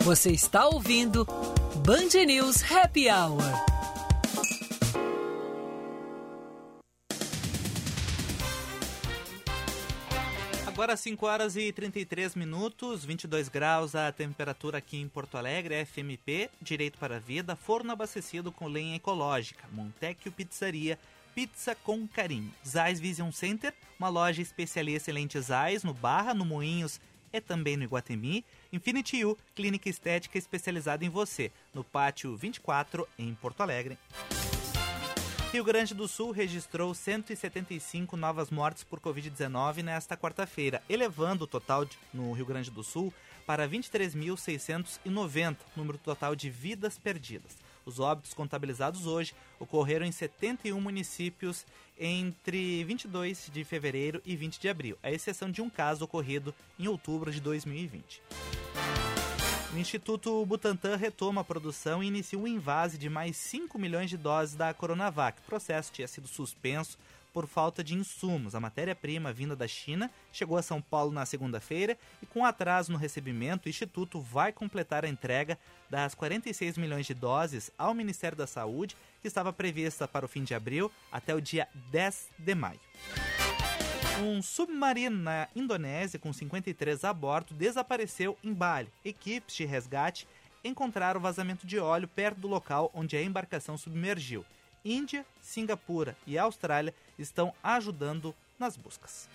[0.07, 1.25] Você está ouvindo
[1.85, 3.41] Band News Happy Hour.
[10.65, 16.49] Agora 5 horas e 33 minutos, 22 graus a temperatura aqui em Porto Alegre, FMP,
[16.61, 20.97] Direito para a Vida, forno abastecido com lenha ecológica, Montecchio Pizzaria,
[21.35, 22.53] pizza com carinho.
[22.65, 26.97] Zais Vision Center, uma loja especialista em lentes Zais no Barra, no Moinhos
[27.31, 28.43] e também no Iguatemi.
[28.71, 33.97] Infinity U, clínica estética especializada em você, no Pátio 24, em Porto Alegre.
[35.51, 41.85] Rio Grande do Sul registrou 175 novas mortes por Covid-19 nesta quarta-feira, elevando o total
[41.85, 43.13] de, no Rio Grande do Sul
[43.45, 47.57] para 23.690, número total de vidas perdidas.
[47.87, 51.65] Os óbitos contabilizados hoje ocorreram em 71 municípios
[51.97, 56.89] entre 22 de fevereiro e 20 de abril, à exceção de um caso ocorrido em
[56.89, 58.21] outubro de 2020.
[59.73, 64.17] O Instituto Butantan retoma a produção e inicia um invase de mais 5 milhões de
[64.17, 65.39] doses da Coronavac.
[65.39, 66.97] O processo tinha sido suspenso
[67.37, 68.55] por falta de insumos.
[68.55, 72.97] A matéria-prima vinda da China chegou a São Paulo na segunda-feira e, com atraso no
[72.97, 75.55] recebimento, o Instituto vai completar a entrega
[75.87, 80.43] das 46 milhões de doses ao Ministério da Saúde, que estava prevista para o fim
[80.43, 82.79] de abril até o dia 10 de maio.
[84.19, 88.89] Um submarino na Indonésia com 53 a bordo desapareceu em Bali.
[89.05, 90.27] Equipes de resgate
[90.63, 94.43] encontraram vazamento de óleo perto do local onde a embarcação submergiu.
[94.91, 99.29] Índia, Singapura e Austrália estão ajudando nas buscas.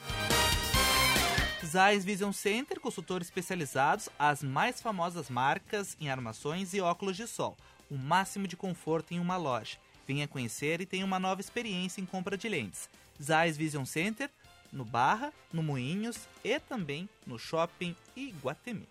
[1.64, 7.56] Zeiss Vision Center, consultores especializados, as mais famosas marcas em armações e óculos de sol.
[7.90, 9.76] O máximo de conforto em uma loja.
[10.06, 12.88] Venha conhecer e tenha uma nova experiência em compra de lentes.
[13.22, 14.30] Zeiss Vision Center,
[14.72, 18.88] no Barra, no Moinhos e também no Shopping Iguatemi.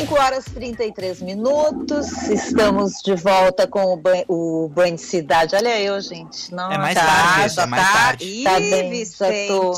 [0.00, 5.56] 5 horas e 33 minutos, estamos de volta com o, ban o Banho de Cidade.
[5.56, 6.54] Olha eu, gente.
[6.54, 8.44] Não, É mais tá, tarde, já é mais tá, tarde.
[8.44, 9.72] Tá bem, já tô.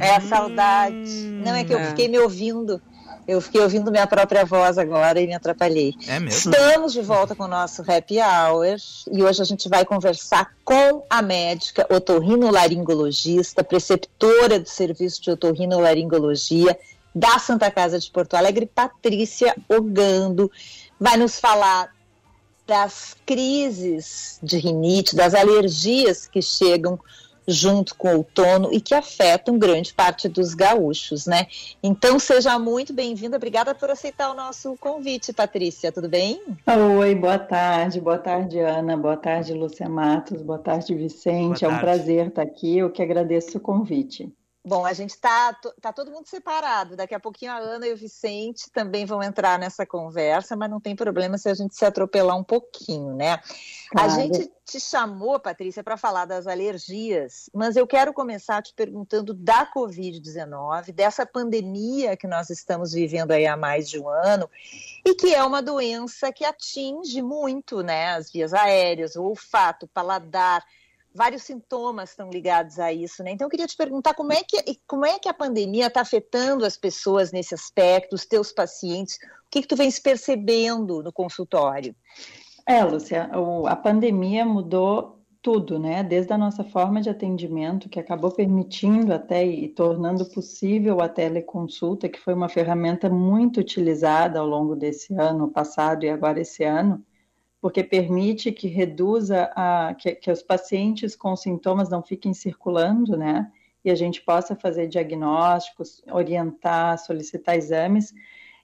[0.00, 1.10] É a saudade.
[1.44, 1.86] Não, é que eu é.
[1.86, 2.82] fiquei me ouvindo.
[3.28, 5.94] Eu fiquei ouvindo minha própria voz agora e me atrapalhei.
[6.08, 6.50] É mesmo?
[6.50, 8.76] Estamos de volta com o nosso Happy Hour
[9.12, 16.76] e hoje a gente vai conversar com a médica otorrinolaringologista, preceptora do serviço de otorrinolaringologia
[17.14, 20.50] da Santa Casa de Porto Alegre, Patrícia Ogando.
[20.98, 21.92] Vai nos falar
[22.66, 26.98] das crises de rinite, das alergias que chegam
[27.46, 31.46] junto com o outono e que afetam grande parte dos gaúchos, né?
[31.82, 36.40] Então seja muito bem-vinda, obrigada por aceitar o nosso convite, Patrícia, tudo bem?
[36.98, 41.60] Oi, boa tarde, boa tarde, Ana, boa tarde, Lúcia Matos, boa tarde, Vicente.
[41.60, 41.84] Boa é um tarde.
[41.84, 44.32] prazer estar aqui, eu que agradeço o convite.
[44.62, 46.94] Bom, a gente tá, to- tá todo mundo separado.
[46.94, 50.78] Daqui a pouquinho a Ana e o Vicente também vão entrar nessa conversa, mas não
[50.78, 53.40] tem problema se a gente se atropelar um pouquinho, né?
[53.96, 54.10] A Claro.
[54.10, 59.66] gente te chamou, Patrícia, para falar das alergias, mas eu quero começar te perguntando da
[59.66, 64.48] Covid-19, dessa pandemia que nós estamos vivendo aí há mais de um ano,
[65.04, 68.12] e que é uma doença que atinge muito, né?
[68.12, 70.62] As vias aéreas, o olfato, o paladar,
[71.14, 73.32] vários sintomas estão ligados a isso, né?
[73.32, 76.64] Então eu queria te perguntar como é que, como é que a pandemia está afetando
[76.64, 81.94] as pessoas nesse aspecto, os teus pacientes, o que, que tu vens percebendo no consultório?
[82.66, 83.30] É, Lúcia,
[83.66, 86.02] a pandemia mudou tudo, né?
[86.02, 92.08] Desde a nossa forma de atendimento, que acabou permitindo até e tornando possível a teleconsulta,
[92.08, 97.02] que foi uma ferramenta muito utilizada ao longo desse ano passado e agora esse ano,
[97.60, 103.50] porque permite que reduza a, que, que os pacientes com sintomas não fiquem circulando, né?
[103.84, 108.12] E a gente possa fazer diagnósticos, orientar, solicitar exames,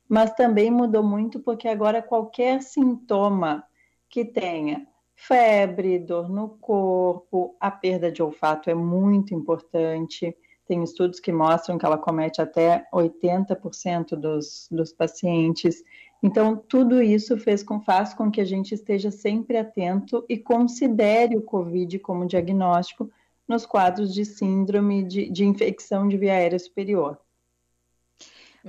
[0.09, 3.65] mas também mudou muito porque agora qualquer sintoma
[4.09, 10.37] que tenha febre, dor no corpo, a perda de olfato é muito importante.
[10.67, 15.83] Tem estudos que mostram que ela comete até 80% dos, dos pacientes.
[16.27, 21.37] Então, tudo isso fez com, faz com que a gente esteja sempre atento e considere
[21.37, 23.09] o COVID como diagnóstico
[23.47, 27.17] nos quadros de síndrome de, de infecção de via aérea superior.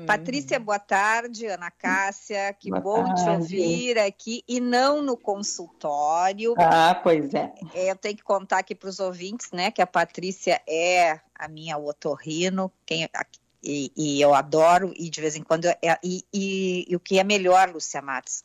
[0.06, 1.48] Patrícia, boa tarde.
[1.48, 3.42] Ana Cássia, que Boa bom te tarde.
[3.42, 6.54] ouvir aqui e não no consultório.
[6.60, 7.52] Ah, pois é.
[7.74, 11.48] É, eu tenho que contar aqui para os ouvintes, né, que a Patrícia é a
[11.48, 13.10] minha otorrino, quem,
[13.64, 17.20] e, e eu adoro, e de vez em quando, é- e, e- e o que
[17.20, 18.44] é melhor, Lúcia Matos,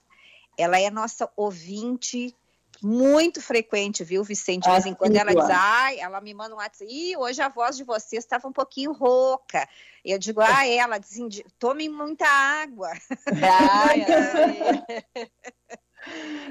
[0.58, 2.34] ela é nossa ouvinte
[2.82, 4.64] muito frequente, viu, Vicente?
[4.64, 7.48] De vez em quando ela diz, ai, ela me manda um WhatsApp, ih, hoje a
[7.48, 9.68] voz de vocês estava um pouquinho rouca.
[10.04, 12.90] E eu digo, ah, é, ela diz, "Indi- tomem muita água.
[13.40, 15.04] Ai, ai.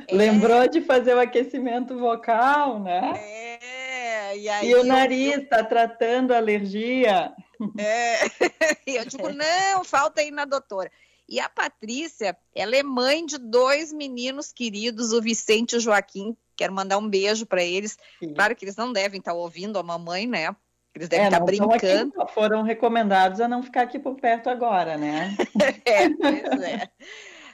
[0.07, 0.15] É.
[0.15, 3.13] Lembrou de fazer o aquecimento vocal, né?
[3.17, 7.31] É, e aí E o eu- nariz está tratando a alergia.
[7.77, 8.15] É,
[8.87, 10.91] eu digo, não, falta aí na doutora.
[11.29, 16.35] E a Patrícia, ela é mãe de dois meninos queridos, o Vicente e o Joaquim.
[16.57, 17.97] Quero mandar um beijo para eles.
[18.35, 20.53] Claro que eles não devem estar ouvindo a mamãe, né?
[20.93, 22.27] Eles devem É, estar não estão aqui, brincando.
[22.33, 25.35] foram recomendados a não ficar aqui por perto agora, né?
[25.85, 26.89] É, pois é.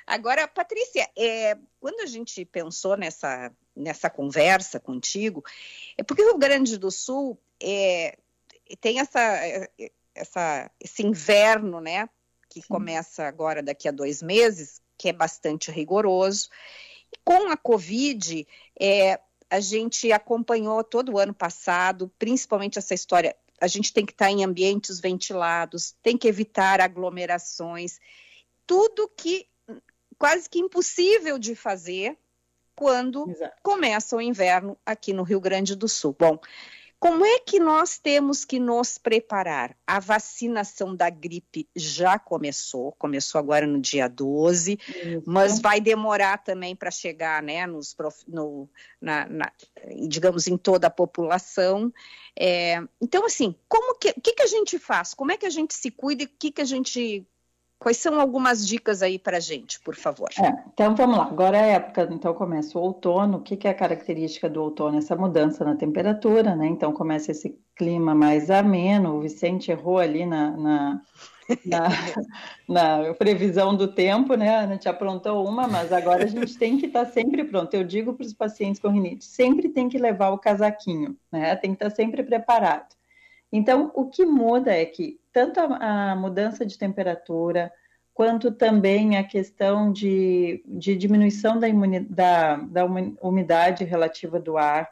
[0.08, 5.44] Agora, Patrícia, é, quando a gente pensou nessa, nessa conversa contigo,
[5.98, 8.18] é porque o Rio Grande do Sul é,
[8.80, 9.20] tem essa,
[10.16, 12.08] essa, esse inverno, né?
[12.50, 16.48] Que começa agora daqui a dois meses, que é bastante rigoroso.
[17.12, 18.48] E com a Covid,
[18.80, 23.36] é, a gente acompanhou todo o ano passado, principalmente essa história.
[23.60, 28.00] A gente tem que estar em ambientes ventilados, tem que evitar aglomerações,
[28.66, 29.48] tudo que
[30.18, 32.18] quase que impossível de fazer
[32.76, 33.26] quando
[33.64, 36.16] começa o inverno aqui no Rio Grande do Sul.
[36.18, 36.40] Bom,
[37.00, 39.78] como é que nós temos que nos preparar?
[39.86, 44.80] A vacinação da gripe já começou, começou agora no dia 12,
[45.26, 48.68] mas vai demorar também para chegar, né, nos, prof- no,
[49.00, 49.52] na, na-
[50.08, 51.94] digamos, em toda a população.
[52.36, 55.14] É, então, assim, como que, o que, que a gente faz?
[55.14, 57.26] Como é que a gente se cuida e o que, que a gente.
[57.80, 60.30] Quais são algumas dicas aí para a gente, por favor?
[60.40, 63.68] É, então vamos lá, agora é a época, então começa o outono, o que, que
[63.68, 64.98] é a característica do outono?
[64.98, 66.68] Essa mudança na temperatura, né?
[66.68, 71.02] Então começa esse clima mais ameno, o Vicente errou ali na, na,
[71.64, 71.88] na,
[72.68, 74.56] na previsão do tempo, né?
[74.56, 77.72] A Ana te aprontou uma, mas agora a gente tem que estar sempre pronto.
[77.76, 81.56] Eu digo para os pacientes com rinite, sempre tem que levar o casaquinho, né?
[81.56, 82.97] Tem que estar sempre preparado.
[83.52, 87.72] Então, o que muda é que tanto a, a mudança de temperatura,
[88.14, 91.68] quanto também a questão de, de diminuição da,
[92.10, 94.90] da, da umi- umidade relativa do ar,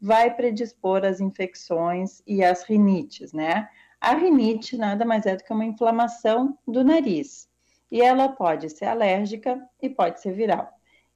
[0.00, 3.68] vai predispor às infecções e às rinites, né?
[4.00, 7.50] A rinite nada mais é do que uma inflamação do nariz.
[7.90, 10.72] E ela pode ser alérgica e pode ser viral.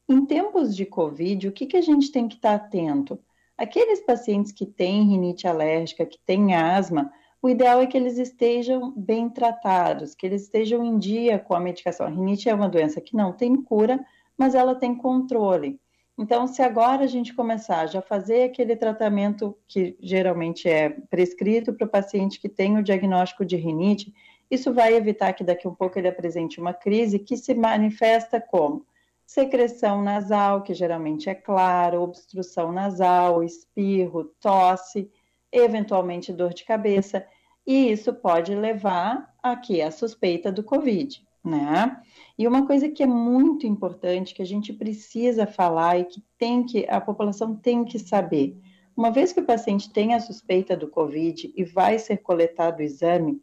[0.06, 3.18] Em tempos de Covid, o que, que a gente tem que estar atento?
[3.56, 8.92] Aqueles pacientes que têm rinite alérgica, que têm asma, o ideal é que eles estejam
[8.96, 12.06] bem tratados, que eles estejam em dia com a medicação.
[12.06, 14.04] A rinite é uma doença que não tem cura,
[14.36, 15.78] mas ela tem controle.
[16.16, 21.72] Então, se agora a gente começar a já fazer aquele tratamento que geralmente é prescrito
[21.72, 24.12] para o paciente que tem o diagnóstico de rinite,
[24.50, 28.40] isso vai evitar que daqui a um pouco ele apresente uma crise que se manifesta
[28.40, 28.86] como
[29.26, 35.10] secreção nasal, que geralmente é clara, obstrução nasal, espirro, tosse,
[35.50, 37.26] eventualmente dor de cabeça,
[37.66, 42.00] e isso pode levar aqui a suspeita do Covid, né?
[42.36, 46.64] E uma coisa que é muito importante, que a gente precisa falar e que tem
[46.64, 48.58] que a população tem que saber,
[48.96, 52.82] uma vez que o paciente tem a suspeita do Covid e vai ser coletado o
[52.82, 53.42] exame,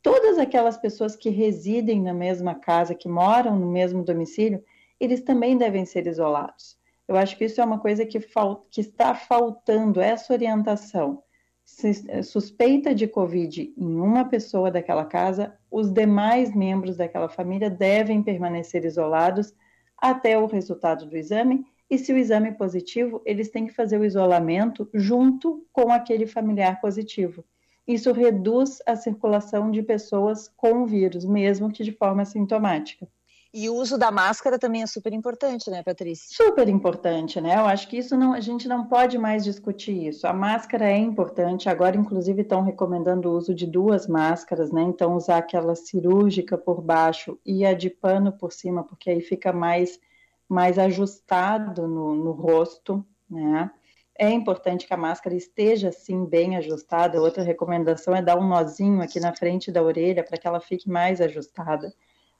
[0.00, 4.62] todas aquelas pessoas que residem na mesma casa, que moram no mesmo domicílio,
[5.02, 6.78] eles também devem ser isolados.
[7.08, 11.22] Eu acho que isso é uma coisa que, fal que está faltando, essa orientação.
[11.64, 17.68] Se, eh, suspeita de Covid em uma pessoa daquela casa, os demais membros daquela família
[17.68, 19.52] devem permanecer isolados
[19.98, 21.64] até o resultado do exame.
[21.90, 26.26] E se o exame é positivo, eles têm que fazer o isolamento junto com aquele
[26.26, 27.44] familiar positivo.
[27.86, 33.08] Isso reduz a circulação de pessoas com o vírus, mesmo que de forma sintomática.
[33.54, 36.26] E o uso da máscara também é super importante, né, Patrícia?
[36.30, 37.56] Super importante, né?
[37.56, 40.26] Eu acho que isso não, a gente não pode mais discutir isso.
[40.26, 41.68] A máscara é importante.
[41.68, 44.80] Agora, inclusive, estão recomendando o uso de duas máscaras, né?
[44.80, 49.52] Então, usar aquela cirúrgica por baixo e a de pano por cima, porque aí fica
[49.52, 50.00] mais,
[50.48, 53.70] mais ajustado no, no rosto, né?
[54.18, 57.20] É importante que a máscara esteja assim bem ajustada.
[57.20, 60.88] Outra recomendação é dar um nozinho aqui na frente da orelha para que ela fique
[60.88, 61.92] mais ajustada.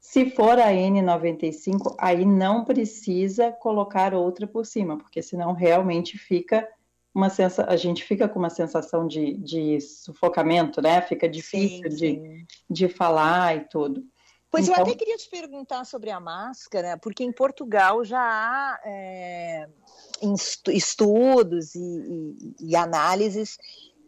[0.05, 6.69] Se for a N95, aí não precisa colocar outra por cima, porque senão realmente fica
[7.15, 11.01] uma sensação, a gente fica com uma sensação de, de sufocamento, né?
[11.03, 12.47] Fica difícil Sim, de, sim.
[12.69, 14.03] de falar e tudo.
[14.51, 18.81] Pois eu Então- até queria te perguntar sobre a máscara, porque em Portugal já há
[18.85, 19.69] é,
[20.69, 23.57] estudos e, e- e análises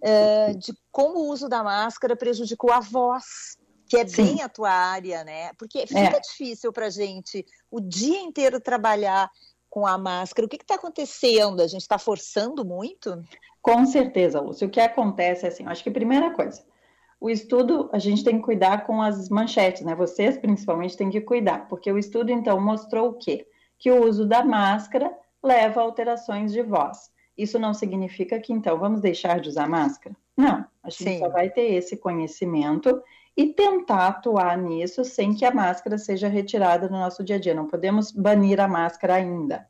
[0.03, 3.57] é, de como o uso da máscara prejudicou a voz,
[3.89, 5.53] que é bem a tua área, né?
[5.59, 6.20] Porque fica É.
[6.20, 9.30] difícil para gente o dia inteiro trabalhar
[9.68, 10.47] com a máscara.
[10.47, 11.61] O que está acontecendo?
[11.61, 13.22] A gente está forçando muito?
[13.61, 14.66] Com certeza, Lúcia.
[14.66, 16.64] O que acontece é assim, eu acho que a primeira coisa,
[17.20, 19.95] o estudo, a gente tem que cuidar com as manchetes, né?
[19.95, 23.47] Vocês principalmente têm que cuidar, porque o estudo então mostrou o quê?
[23.78, 25.12] Que o uso da máscara
[25.43, 27.11] leva a alterações de voz.
[27.37, 30.14] Isso não significa que então vamos deixar de usar máscara?
[30.37, 31.18] Não, a gente Sim.
[31.18, 33.03] só vai ter esse conhecimento
[33.37, 37.55] e tentar atuar nisso sem que a máscara seja retirada do nosso dia a dia.
[37.55, 39.68] Não podemos banir a máscara ainda.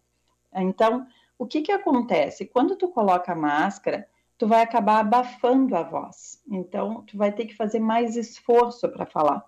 [0.55, 1.07] Então,
[1.39, 2.47] o que que acontece?
[2.47, 4.07] Quando tu coloca a máscara,
[4.37, 6.43] tu vai acabar abafando a voz.
[6.49, 9.45] Então, tu vai ter que fazer mais esforço para falar,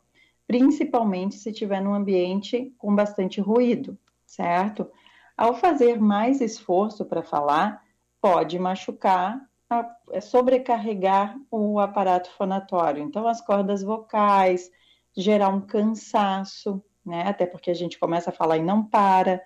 [0.46, 4.90] principalmente se estiver num ambiente com bastante ruído, certo?
[5.36, 7.84] Ao fazer mais esforço para falar,
[8.20, 13.02] pode machucar, a- é sobrecarregar o aparato fonatório.
[13.02, 14.70] Então, as cordas vocais,
[15.16, 17.22] gerar um cansaço, né?
[17.26, 19.42] Até porque a gente começa a falar e não para.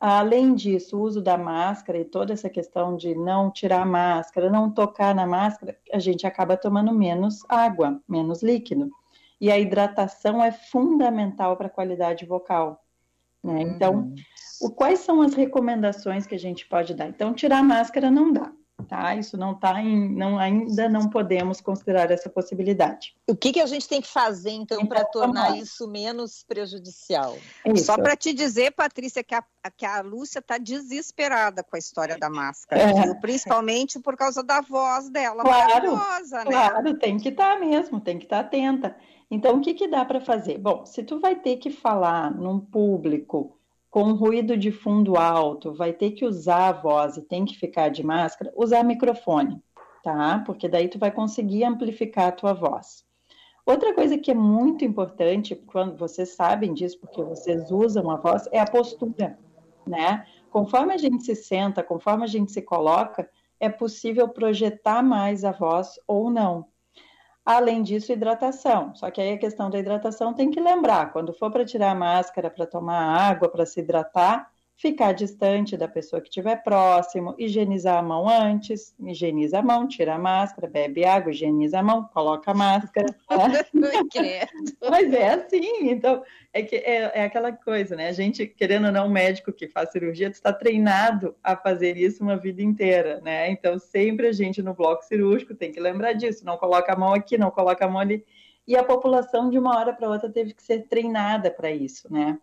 [0.00, 4.50] Além disso, o uso da máscara e toda essa questão de não tirar a máscara,
[4.50, 8.90] não tocar na máscara, a gente acaba tomando menos água, menos líquido.
[9.40, 12.84] E a hidratação é fundamental para a qualidade vocal.
[13.42, 13.62] Né?
[13.62, 14.12] Então,
[14.60, 17.08] o- quais são as recomendações que a gente pode dar?
[17.08, 18.50] Então, tirar a máscara não dá,
[18.88, 19.14] tá?
[19.14, 23.14] Isso não está em, não, ainda não podemos considerar essa possibilidade.
[23.28, 25.62] O que, que a gente tem que fazer, então, para Então, tornar vamos lá.
[25.64, 27.36] isso menos prejudicial?
[27.66, 27.84] Isso.
[27.86, 29.44] Só para te dizer, Patrícia, que a,
[29.76, 33.14] que a Lúcia está desesperada com a história da máscara, É.
[33.20, 36.50] principalmente por causa da voz dela, Claro, maravilhosa, né?
[36.50, 38.96] Claro, tem que estar mesmo, tem que estar atenta.
[39.30, 40.58] Então, o que que dá para fazer?
[40.58, 43.58] Bom, se tu vai ter que falar num público
[43.94, 47.90] com ruído de fundo alto, vai ter que usar a voz e tem que ficar
[47.90, 49.62] de máscara, usar microfone,
[50.02, 50.42] tá?
[50.44, 53.06] Porque daí tu vai conseguir amplificar a tua voz.
[53.64, 58.48] Outra coisa que é muito importante, quando vocês sabem disso, porque vocês usam a voz,
[58.50, 59.38] é a postura,
[59.86, 60.26] né?
[60.50, 63.30] Conforme a gente se senta, conforme a gente se coloca,
[63.60, 66.66] é possível projetar mais a voz ou não.
[67.44, 68.94] Além disso, hidratação.
[68.94, 71.94] Só que aí a questão da hidratação tem que lembrar, quando for para tirar a
[71.94, 77.98] máscara, para tomar água, para se hidratar, ficar distante da pessoa que estiver próximo, higienizar
[77.98, 82.50] a mão antes, higieniza a mão, tira a máscara, bebe água, higieniza a mão, coloca
[82.50, 83.06] a máscara.
[83.28, 83.46] tá?
[84.90, 86.22] Mas é assim, então
[86.52, 88.08] é que é, é aquela coisa, né?
[88.08, 92.22] A gente, querendo ou não, um médico que faz cirurgia está treinado a fazer isso
[92.22, 93.50] uma vida inteira, né?
[93.50, 97.14] Então sempre a gente no bloco cirúrgico tem que lembrar disso, não coloca a mão
[97.14, 98.24] aqui, não coloca a mão ali.
[98.66, 102.38] E a população de uma hora para outra teve que ser treinada para isso, né?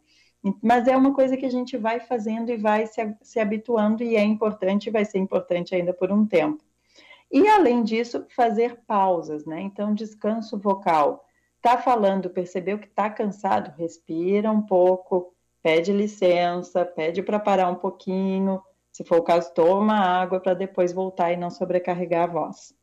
[0.61, 4.15] Mas é uma coisa que a gente vai fazendo e vai se, se habituando e
[4.15, 6.63] é importante, vai ser importante ainda por um tempo.
[7.31, 9.61] E além disso, fazer pausas, né?
[9.61, 11.25] Então, descanso vocal.
[11.61, 13.73] Tá falando, percebeu que tá cansado?
[13.77, 18.61] Respira um pouco, pede licença, pede para parar um pouquinho.
[18.91, 22.73] Se for o caso, toma água para depois voltar e não sobrecarregar a voz.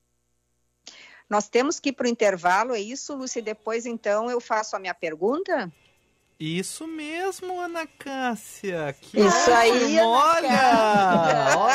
[1.29, 3.43] Nós temos que ir para o intervalo, é isso, Lúcia?
[3.43, 5.71] Depois, então, eu faço a minha pergunta?
[6.41, 8.95] Isso mesmo, Ana Cássia.
[9.01, 11.57] Que Isso aí, olha!
[11.57, 11.67] O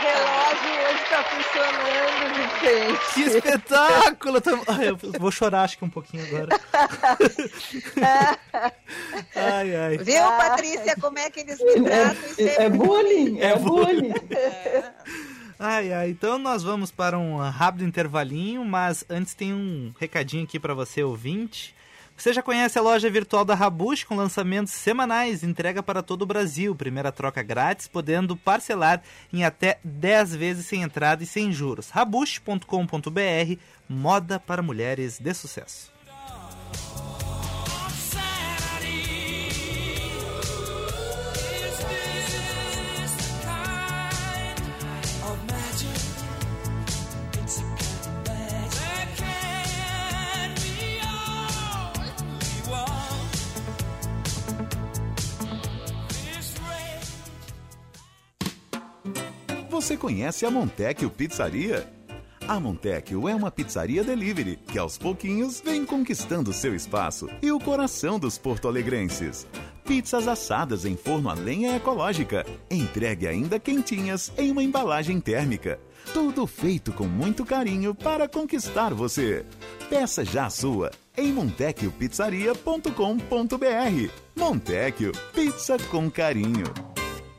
[0.00, 3.12] relógio hoje está funcionando, Vicente.
[3.12, 4.40] que espetáculo!
[4.68, 6.48] Ai, eu vou chorar, acho que um pouquinho agora.
[9.36, 9.98] Ai, ai.
[9.98, 12.22] Viu, Patrícia, como é que eles me tratam?
[12.38, 14.14] É, é bullying, é, É bullying.
[15.58, 20.58] Ai, ai, então nós vamos para um rápido intervalinho, mas antes tem um recadinho aqui
[20.58, 21.75] para você, ouvinte.
[22.16, 26.26] Você já conhece a loja virtual da Rabush com lançamentos semanais, entrega para todo o
[26.26, 31.90] Brasil, primeira troca grátis, podendo parcelar em até 10 vezes sem entrada e sem juros.
[31.90, 35.95] Rabush.com.br, moda para mulheres de sucesso.
[59.76, 61.86] Você conhece a Montecchio Pizzaria?
[62.48, 67.60] A Montecchio é uma pizzaria delivery que aos pouquinhos vem conquistando seu espaço e o
[67.60, 69.46] coração dos porto-alegrenses.
[69.84, 75.78] Pizzas assadas em forno a lenha ecológica, entregue ainda quentinhas em uma embalagem térmica.
[76.10, 79.44] Tudo feito com muito carinho para conquistar você.
[79.90, 84.10] Peça já a sua em montecchiopizzaria.com.br.
[84.34, 86.95] Montecchio, pizza com carinho.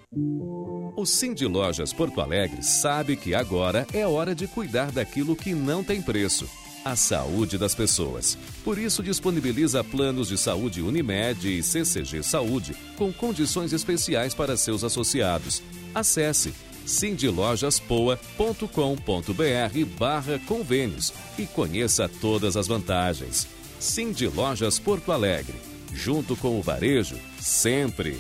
[0.09, 5.83] O Cindy Lojas Porto Alegre sabe que agora é hora de cuidar daquilo que não
[5.83, 6.49] tem preço.
[6.85, 8.37] A saúde das pessoas.
[8.63, 14.85] Por isso, disponibiliza planos de saúde Unimed e CCG Saúde com condições especiais para seus
[14.85, 15.61] associados.
[15.93, 16.53] Acesse
[16.85, 23.45] cindylojaspoa.com.br barra convênios e conheça todas as vantagens.
[23.77, 25.55] Cindy Lojas Porto Alegre.
[25.93, 28.17] Junto com o varejo, sempre.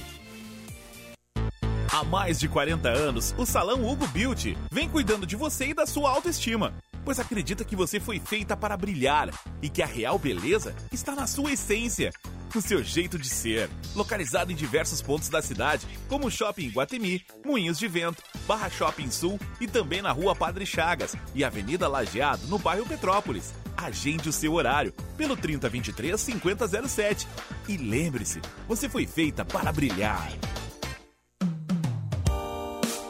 [1.97, 5.87] Há mais de 40 anos, o Salão Hugo Beauty vem cuidando de você e da
[5.87, 6.71] sua autoestima,
[7.03, 9.31] pois acredita que você foi feita para brilhar
[9.63, 12.11] e que a real beleza está na sua essência,
[12.53, 13.67] no seu jeito de ser.
[13.95, 19.09] Localizado em diversos pontos da cidade, como o Shopping Guatemi, Moinhos de Vento, Barra Shopping
[19.09, 23.55] Sul e também na Rua Padre Chagas e Avenida Lajeado, no bairro Petrópolis.
[23.75, 27.27] Agende o seu horário pelo 3023 5007.
[27.67, 30.29] E lembre-se, você foi feita para brilhar.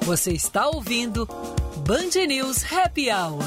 [0.07, 1.25] Você está ouvindo
[1.85, 3.43] Band News Happy Hour.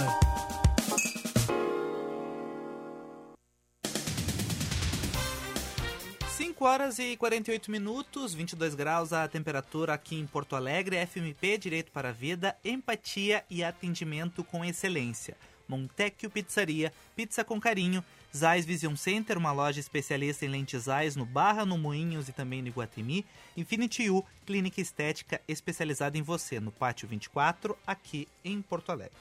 [6.29, 11.91] Cinco horas e 48 minutos, 22 graus a temperatura aqui em Porto Alegre, FMP Direito
[11.93, 15.39] para a Vida, empatia e atendimento com excelência.
[15.67, 18.05] Montecchio Pizzaria, pizza com carinho,
[18.37, 22.63] Zais Vision Center, uma loja especialista em lentes Zais no Barra, no Moinhos e também
[22.63, 23.27] no Iguatemi.
[23.57, 29.17] Infinity U, clínica estética especializada em você, no Pátio 24, aqui em Porto Alegre.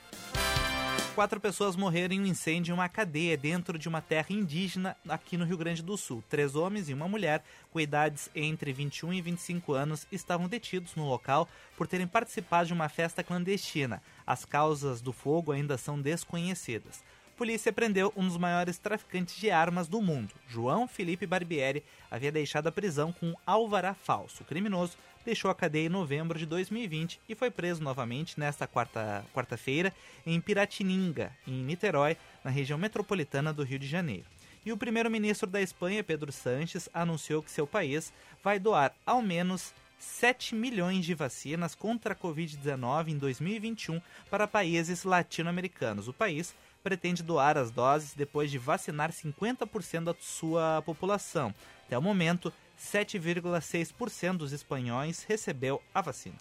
[1.15, 5.37] Quatro pessoas morreram em um incêndio em uma cadeia dentro de uma terra indígena aqui
[5.37, 6.23] no Rio Grande do Sul.
[6.29, 7.43] Três homens e uma mulher,
[7.73, 12.73] com idades entre 21 e 25 anos, estavam detidos no local por terem participado de
[12.73, 14.01] uma festa clandestina.
[14.25, 17.03] As causas do fogo ainda são desconhecidas
[17.39, 20.33] polícia prendeu um dos maiores traficantes de armas do mundo.
[20.49, 24.43] João Felipe Barbieri havia deixado a prisão com um alvará falso.
[24.43, 29.91] O criminoso deixou a cadeia em novembro de 2020 e foi preso novamente nesta quarta-feira
[29.91, 34.25] quarta em Piratininga, em Niterói, na região metropolitana do Rio de Janeiro.
[34.65, 38.11] E o primeiro-ministro da Espanha, Pedro Sanches, anunciou que seu país
[38.43, 45.03] vai doar ao menos 7 milhões de vacinas contra a Covid-19 em 2021 para países
[45.03, 46.07] latino-americanos.
[46.09, 46.53] O país
[46.89, 51.53] pretende doar as doses depois de vacinar 50% da sua população.
[51.85, 56.35] Até o momento, 7,6% dos espanhóis recebeu a vacina.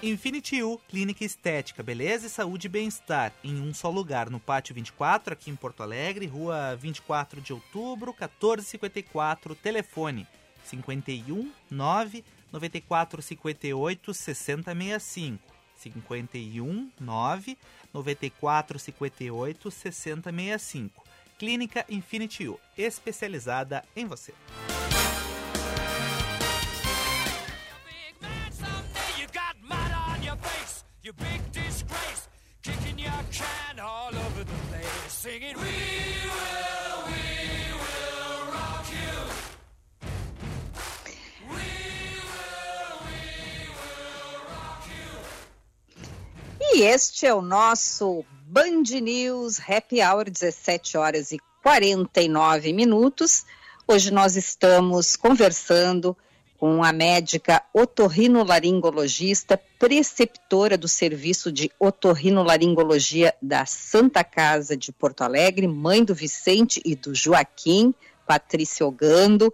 [0.00, 4.72] Infinity U, clínica estética, beleza e saúde e bem-estar, em um só lugar, no Pátio
[4.72, 10.28] 24, aqui em Porto Alegre, rua 24 de outubro, 1454, telefone
[10.64, 15.51] 51 9 94 58 6065.
[15.90, 17.56] 51 9
[17.92, 20.90] 94 58 6065.
[21.38, 24.32] Clínica Infinity U, especializada em você.
[31.04, 32.28] You big disgrace,
[32.62, 35.56] kicking your can all over the place, singing,
[46.74, 53.44] E este é o nosso Band News Happy Hour, 17 horas e 49 minutos.
[53.86, 56.16] Hoje nós estamos conversando
[56.56, 65.68] com a médica otorrinolaringologista, preceptora do serviço de otorrinolaringologia da Santa Casa de Porto Alegre,
[65.68, 67.94] mãe do Vicente e do Joaquim,
[68.26, 69.52] Patrícia Ogando.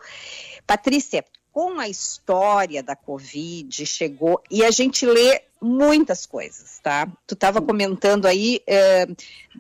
[0.65, 7.09] Patrícia, com a história da Covid, chegou, e a gente lê muitas coisas, tá?
[7.27, 9.07] Tu estava comentando aí eh,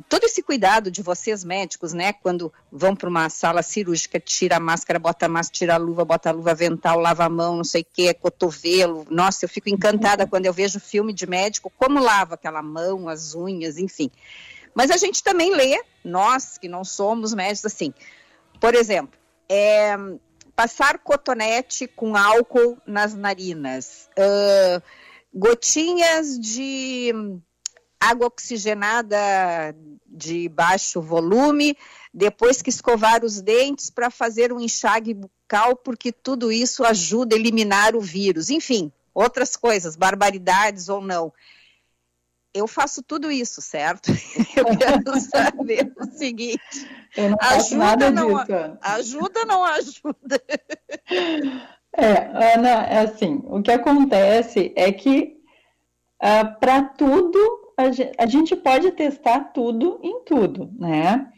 [0.09, 2.12] todo esse cuidado de vocês médicos, né?
[2.12, 6.05] Quando vão para uma sala cirúrgica, tira a máscara, bota a máscara, tira a luva,
[6.05, 9.07] bota a luva avental, lava a mão, não sei o que, cotovelo.
[9.11, 13.34] Nossa, eu fico encantada quando eu vejo filme de médico, como lava aquela mão, as
[13.34, 14.11] unhas, enfim.
[14.74, 17.92] Mas a gente também lê, nós que não somos médicos, assim,
[18.61, 19.18] por exemplo,
[19.49, 19.96] é,
[20.55, 24.82] passar cotonete com álcool nas narinas, ah,
[25.33, 27.12] gotinhas de
[28.01, 29.16] água oxigenada
[30.07, 31.76] de baixo volume,
[32.12, 37.39] depois que escovar os dentes para fazer um enxágue bucal, porque tudo isso ajuda a
[37.39, 38.51] eliminar o vírus.
[38.51, 41.33] Enfim, outras coisas, barbaridades ou não.
[42.55, 44.11] Eu faço tudo isso, certo?
[44.57, 50.43] Eu quero saber o seguinte: Eu não faço nada não, disso, ajuda não ajuda?
[52.01, 55.36] É, Ana, é assim, o que acontece é que
[56.61, 57.38] para tudo
[57.76, 61.30] a ge- a gente pode testar tudo em tudo, né?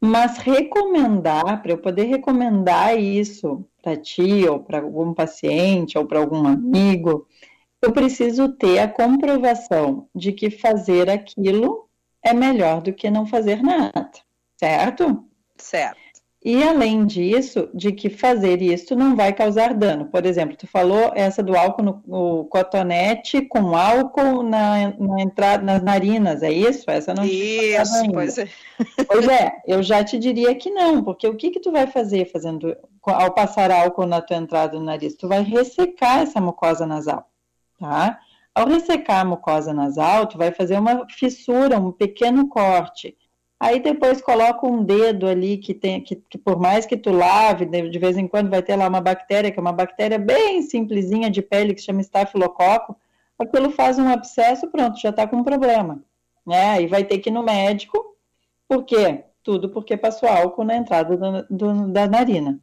[0.00, 6.18] Mas recomendar, para eu poder recomendar isso para ti, ou para algum paciente, ou para
[6.20, 7.26] algum amigo,
[7.80, 11.88] eu preciso ter a comprovação de que fazer aquilo
[12.24, 14.10] é melhor do que não fazer nada,
[14.56, 15.24] certo?
[15.56, 16.01] Certo.
[16.44, 20.06] E além disso, de que fazer isso não vai causar dano.
[20.06, 25.62] Por exemplo, tu falou essa do álcool no, no cotonete com álcool na, na entrada
[25.62, 26.90] nas narinas, é isso?
[26.90, 28.48] Essa não Isso, pois é.
[29.06, 32.24] Pois é, eu já te diria que não, porque o que que tu vai fazer
[32.32, 35.14] fazendo ao passar álcool na tua entrada do nariz?
[35.14, 37.30] Tu vai ressecar essa mucosa nasal,
[37.78, 38.18] tá?
[38.52, 43.16] Ao ressecar a mucosa nasal, tu vai fazer uma fissura, um pequeno corte.
[43.62, 47.64] Aí depois coloca um dedo ali que tem que, que por mais que tu lave,
[47.64, 51.30] de, vez em quando vai ter lá uma bactéria, que é uma bactéria bem simplesinha
[51.30, 52.96] de pele que chama estafilococo,
[53.38, 56.02] aquilo faz um abscesso, pronto, já está com um problema,
[56.44, 56.82] né?
[56.82, 58.16] E vai ter que ir no médico,
[58.66, 59.22] por quê?
[59.44, 62.58] Tudo porque passou álcool na entrada do- do- da narina.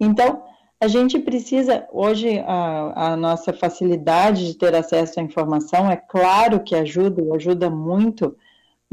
[0.00, 0.42] Então,
[0.80, 6.58] a gente precisa, hoje, a, a nossa facilidade de ter acesso à informação, é claro
[6.58, 8.36] que ajuda, ajuda muito,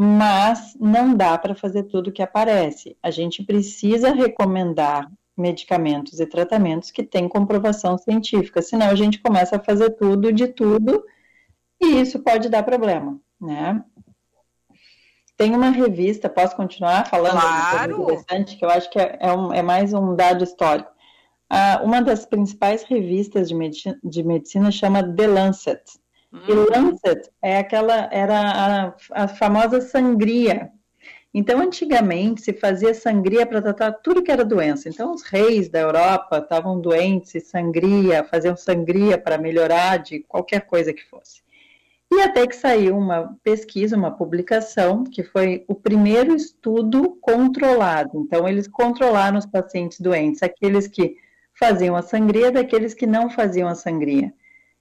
[0.01, 2.95] mas não dá para fazer tudo que aparece.
[3.03, 9.57] A gente precisa recomendar medicamentos e tratamentos que têm comprovação científica, senão a gente começa
[9.57, 11.03] a fazer tudo de tudo
[11.81, 13.83] e isso pode dar problema, né?
[15.35, 17.41] Tem uma revista, posso continuar falando?
[17.41, 18.01] Claro.
[18.03, 20.89] interessante, que eu acho que é, é um- é mais um dado histórico.
[21.49, 25.81] Ah, uma das principais revistas de medicina, de medicina chama The Lancet.
[26.31, 30.71] E Lancet é aquela, era a, a famosa sangria.
[31.33, 34.89] Então, antigamente, se fazia sangria para tratar tudo que era doença.
[34.89, 40.61] Então, os reis da Europa estavam doentes e sangria, faziam sangria para melhorar de qualquer
[40.61, 41.41] coisa que fosse.
[42.11, 48.19] E até que saiu uma pesquisa, uma publicação, que foi o primeiro estudo controlado.
[48.19, 51.15] Então, eles controlaram os pacientes doentes, aqueles que
[51.53, 54.33] faziam a sangria daqueles que não faziam a sangria.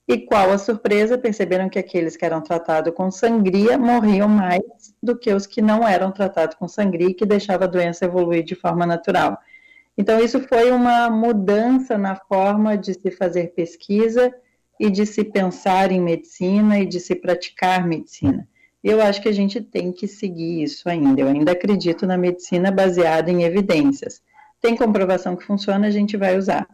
[0.08, 1.18] E qual a surpresa?
[1.18, 4.62] Perceberam que aqueles que eram tratados com sangria morriam mais
[5.02, 8.54] do que os que não eram tratados com sangria que deixava a doença evoluir de
[8.54, 9.36] forma natural.
[9.98, 14.34] Então, isso foi uma mudança na forma de se fazer pesquisa
[14.80, 18.48] e de se pensar em medicina e de se praticar medicina.
[18.82, 21.20] Eu acho que a gente tem que seguir isso ainda.
[21.20, 24.22] Eu ainda acredito na medicina baseada em evidências.
[24.58, 26.66] Tem comprovação que funciona, a gente vai usar.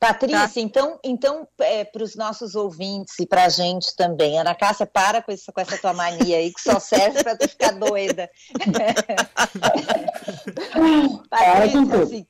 [0.00, 1.48] Patrícia, então, então
[1.92, 5.60] para os nossos ouvintes e para a gente também, Ana Cássia, para com, isso, com
[5.60, 8.30] essa tua mania aí que só serve para tu ficar doida.
[11.28, 12.02] Para com Patrícia, tudo.
[12.02, 12.26] assim,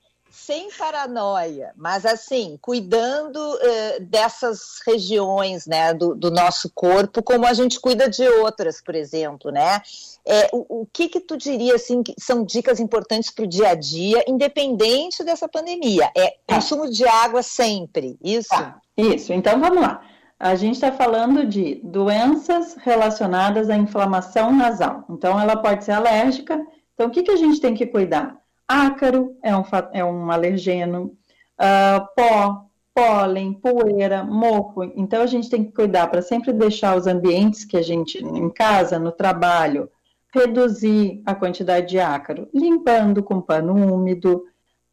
[0.49, 7.53] sem paranoia, mas assim, cuidando eh, dessas regiões né, do, do nosso corpo, como a
[7.53, 9.79] gente cuida de outras, por exemplo, né?
[10.25, 13.69] É, o, o que que tu diria assim que são dicas importantes para o dia
[13.69, 16.09] a dia, independente dessa pandemia?
[16.17, 18.49] É consumo de água sempre, isso?
[18.49, 19.31] Tá, isso.
[19.31, 20.01] Então vamos lá.
[20.39, 25.05] A gente está falando de doenças relacionadas à inflamação nasal.
[25.11, 26.59] Então ela pode ser alérgica.
[26.95, 28.38] Então o que, que a gente tem que cuidar?
[28.69, 29.63] Ácaro é um,
[29.93, 31.17] é um alergeno,
[31.57, 34.83] ah, pó, pólen, poeira, mofo.
[34.95, 38.47] Então a gente tem que cuidar para sempre deixar os ambientes que a gente, em
[38.47, 39.89] casa, no trabalho,
[40.31, 44.43] reduzir a quantidade de ácaro, limpando com pano úmido,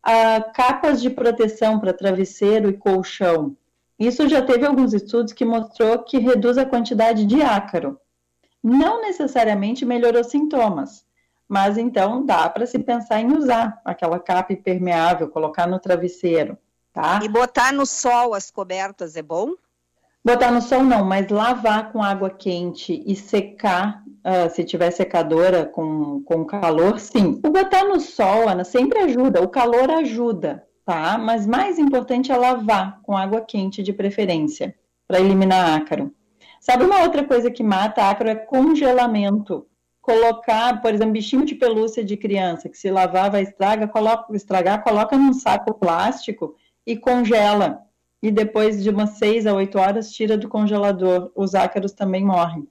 [0.03, 3.55] ah, capas de proteção para travesseiro e colchão.
[3.99, 8.01] Isso já teve alguns estudos que mostrou que reduz a quantidade de ácaro.
[8.63, 11.06] Não necessariamente melhorou sintomas,
[11.49, 16.59] mas então dá para se pensar em usar aquela capa impermeável, colocar no travesseiro,
[16.93, 17.21] tá?
[17.23, 19.53] E botar no sol as cobertas é bom?
[20.25, 25.65] Botar no sol não, mas lavar com água quente e secar, ah, se tiver secadora
[25.65, 27.41] com, com calor, sim.
[27.45, 31.17] O botar no sol, Ana, sempre ajuda, o calor ajuda, tá?
[31.17, 34.75] Mas mais importante é lavar com água quente de preferência,
[35.07, 36.13] para eliminar ácaro.
[36.61, 39.65] Sabe uma outra coisa que mata ácaro é congelamento.
[40.07, 44.85] Colocar, por exemplo, bichinho de pelúcia de criança, que se lavar vai estraga, coloca, estragar,
[44.85, 46.55] coloca num saco plástico
[46.87, 47.83] e congela
[48.23, 51.33] e depois de umas 6 a 8 horas tira do congelador.
[51.35, 52.69] Os ácaros também morrem.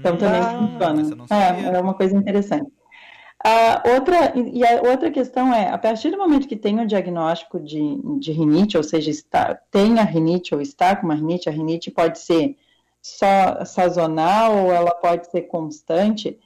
[0.00, 1.56] Então também Ah, essa eu funciona.
[1.60, 2.72] É, é uma coisa interessante.
[3.44, 7.60] A outra, e a outra questão é, a partir do momento que tem o diagnóstico
[7.60, 11.52] de, de rinite, ou seja, está, tem a rinite ou está com uma rinite, a
[11.52, 12.56] rinite pode ser
[13.00, 16.36] só sazonal ou ela pode ser constante,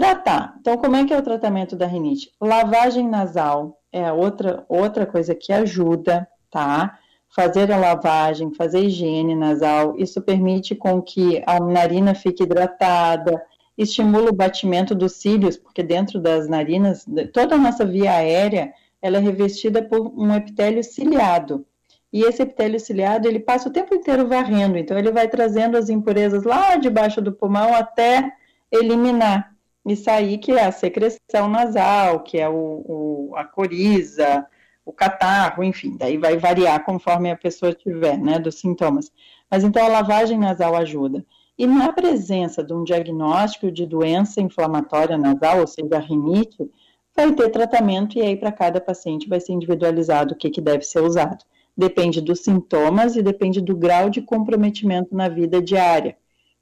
[0.00, 0.56] tratar.
[0.60, 2.30] Então, como é que é o tratamento da rinite?
[2.40, 6.98] Lavagem nasal é outra, outra coisa que ajuda, tá?
[7.34, 9.94] fazer a lavagem, fazer higiene nasal.
[9.96, 13.40] Isso permite com que a narina fique hidratada,
[13.78, 19.18] estimula o batimento dos cílios, porque dentro das narinas, toda a nossa via aérea, ela
[19.18, 21.64] é revestida por um epitélio ciliado.
[22.12, 25.88] E esse epitélio ciliado, ele passa o tempo inteiro varrendo, então ele vai trazendo as
[25.88, 28.32] impurezas lá debaixo do pulmão até
[28.72, 29.54] eliminar
[29.86, 34.46] e sair, que é a secreção nasal, que é o, o- a coriza,
[34.84, 39.10] o catarro, enfim, daí vai variar conforme a pessoa tiver, né, dos sintomas.
[39.50, 41.24] Mas então a lavagem nasal ajuda.
[41.58, 46.70] E na presença de um diagnóstico de doença inflamatória nasal, ou seja, rinite,
[47.14, 50.84] vai ter tratamento e aí para cada paciente vai ser individualizado o que, que deve
[50.84, 51.44] ser usado.
[51.76, 56.16] Depende dos sintomas e depende do grau de comprometimento na vida diária.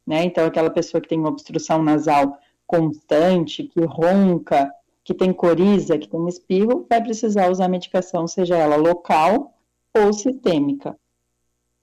[0.06, 0.24] Né?
[0.24, 2.38] Então, aquela pessoa que tem obstrução nasal
[2.68, 4.70] constante, que ronca,
[5.02, 9.54] que tem coriza, que tem espirro, vai precisar usar medicação, seja ela local
[9.96, 10.94] ou sistêmica,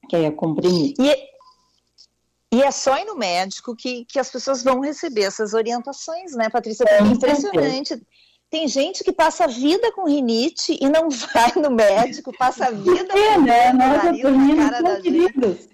[0.08, 1.02] que aí é comprimido.
[1.02, 6.36] E, e é só ir no médico que, que as pessoas vão receber essas orientações,
[6.36, 6.84] né, Patrícia?
[6.88, 8.00] É impressionante.
[8.48, 12.70] Tem gente que passa a vida com rinite e não vai no médico, passa a
[12.70, 13.70] vida É, com né?
[13.70, 14.22] o Nossa, nariz
[14.56, 15.68] na cara da gente.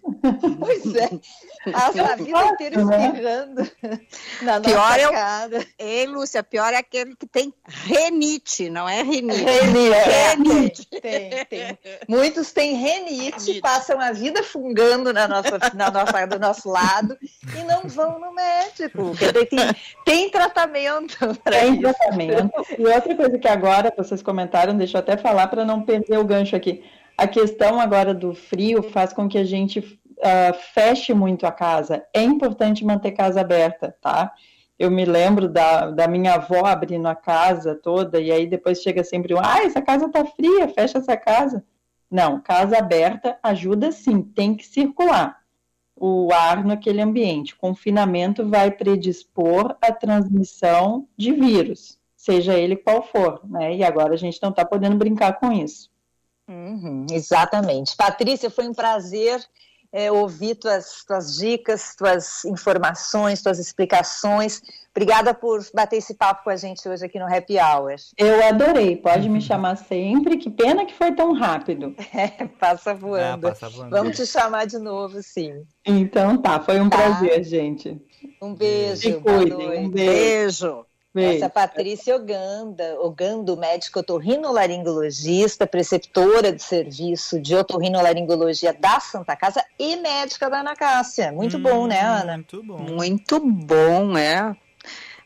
[0.59, 1.11] Pois é.
[1.71, 3.07] Passa a vida inteira né?
[3.07, 3.71] espirrando
[4.43, 5.67] na nossa Pior é o- cara.
[5.79, 9.43] Ei, Lúcia, pior é aquele que tem renite, não é rinite.
[9.45, 11.79] Renite, é, tem, tem.
[12.09, 17.63] Muitos têm renite, passam a vida fungando na nossa, na nossa, do nosso lado e
[17.65, 19.13] não vão no médico.
[19.49, 19.59] Tem,
[20.05, 21.83] tem tratamento para Tem isso.
[21.83, 22.62] tratamento.
[22.79, 26.25] E outra coisa que agora vocês comentaram, deixa eu até falar para não perder o
[26.25, 26.83] gancho aqui.
[27.17, 32.05] A questão agora do frio faz com que a gente ah, feche muito a casa.
[32.15, 34.33] É importante manter casa aberta, tá?
[34.79, 39.05] Eu me lembro da, da minha avó abrindo a casa toda e aí depois chega
[39.05, 41.65] sempre um, ah, essa casa tá fria, fecha essa casa.
[42.11, 45.43] Não, casa aberta ajuda sim, tem que circular
[45.97, 47.57] o ar naquele ambiente.
[47.57, 53.75] Confinamento vai predispor a transmissão de vírus, seja ele qual for, né?
[53.75, 55.91] E agora a gente não está podendo brincar com isso.
[56.49, 57.97] Uhum, exatamente.
[57.97, 59.45] Patrícia, foi um prazer
[59.93, 64.63] é, ouvir tuas, tuas dicas, tuas informações, tuas explicações.
[64.95, 67.97] Obrigada por bater esse papo com a gente hoje aqui no Happy Hour.
[68.17, 70.37] Eu adorei, pode me chamar sempre.
[70.37, 71.95] Que pena que foi tão rápido.
[72.15, 73.49] É, passa voando.
[73.49, 73.91] É, passa voando.
[73.91, 75.65] Vamos te chamar de novo, sim.
[75.85, 76.99] Então tá, foi um Tá.
[76.99, 78.01] prazer, gente.
[78.41, 79.03] Um beijo.
[79.03, 79.81] Se boa cuidem, noite.
[79.87, 80.67] um beijo.
[80.67, 80.87] Beijo.
[81.15, 89.63] Essa a Patrícia Oganda, Ogando, médica otorrinolaringologista, preceptora de serviço de otorrinolaringologia da Santa Casa
[89.79, 91.31] e médica da Ana Cássia.
[91.31, 92.35] Muito bom, né, Ana?
[92.37, 92.79] Muito bom.
[92.79, 94.57] Muito bom, é.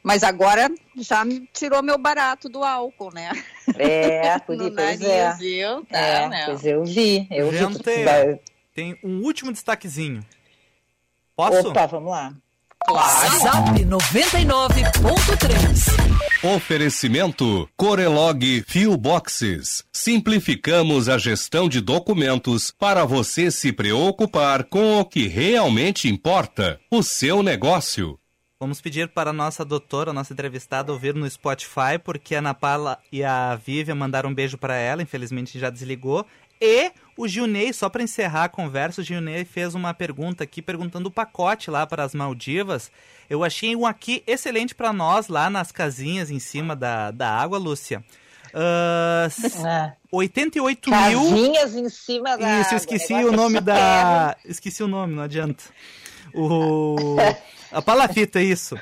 [0.03, 3.31] Mas agora já me tirou meu barato do álcool, né?
[3.77, 5.33] É, por nariz, é.
[5.35, 5.85] viu?
[5.85, 6.47] Tá, É, né?
[6.47, 7.59] pois eu vi, eu vi.
[7.59, 8.41] Gente, Vai-
[8.75, 10.25] tem um último destaquezinho.
[11.37, 11.69] Posso?
[11.71, 12.35] Opa, vamos lá.
[12.87, 16.55] Zap 99.3.
[16.55, 19.85] Oferecimento Corelog Fio Boxes.
[19.93, 27.03] Simplificamos a gestão de documentos para você se preocupar com o que realmente importa, o
[27.03, 28.17] seu negócio.
[28.61, 32.55] Vamos pedir para a nossa doutora, a nossa entrevistada, ouvir no Spotify, porque a Ana
[32.55, 36.25] Paula e a Vivian mandaram um beijo para ela, infelizmente já desligou.
[36.61, 41.09] E o Gilney, só para encerrar a conversa, o Gilney fez uma pergunta aqui, perguntando
[41.09, 42.91] o pacote lá para as Maldivas.
[43.29, 47.59] Eu achei um aqui excelente para nós, lá nas casinhas em cima da, da água,
[47.59, 48.05] Lúcia.
[48.53, 49.31] Uh,
[50.17, 50.99] 88 mil.
[50.99, 52.61] Casinhas em cima da.
[52.61, 54.37] Isso, esqueci o, nome da.
[54.45, 55.65] Esqueci o nome, não adianta.
[56.35, 57.17] O.
[57.73, 58.79] A palafita, é isso.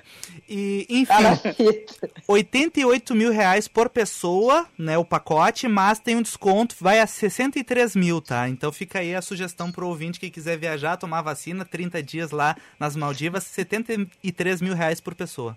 [0.49, 2.11] E, enfim, palafita.
[2.29, 7.97] 88 mil reais por pessoa, né, o pacote, mas tem um desconto, vai a 63
[7.97, 8.49] mil, tá?
[8.49, 12.57] Então fica aí a sugestão pro ouvinte que quiser viajar, tomar vacina, 30 dias lá
[12.79, 15.57] nas Maldivas, 73 mil reais por pessoa.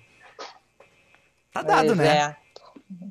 [1.53, 2.17] Tá dado, pois né?
[2.17, 2.46] É.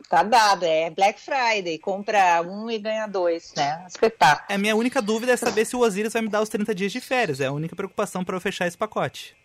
[0.08, 3.84] Tá dado, é Black Friday, compra um e ganha dois, né?
[3.86, 4.46] Espetáculo.
[4.48, 6.92] A minha única dúvida é saber se o Osiris vai me dar os 30 dias
[6.92, 7.40] de férias.
[7.40, 9.36] É a única preocupação para eu fechar esse pacote.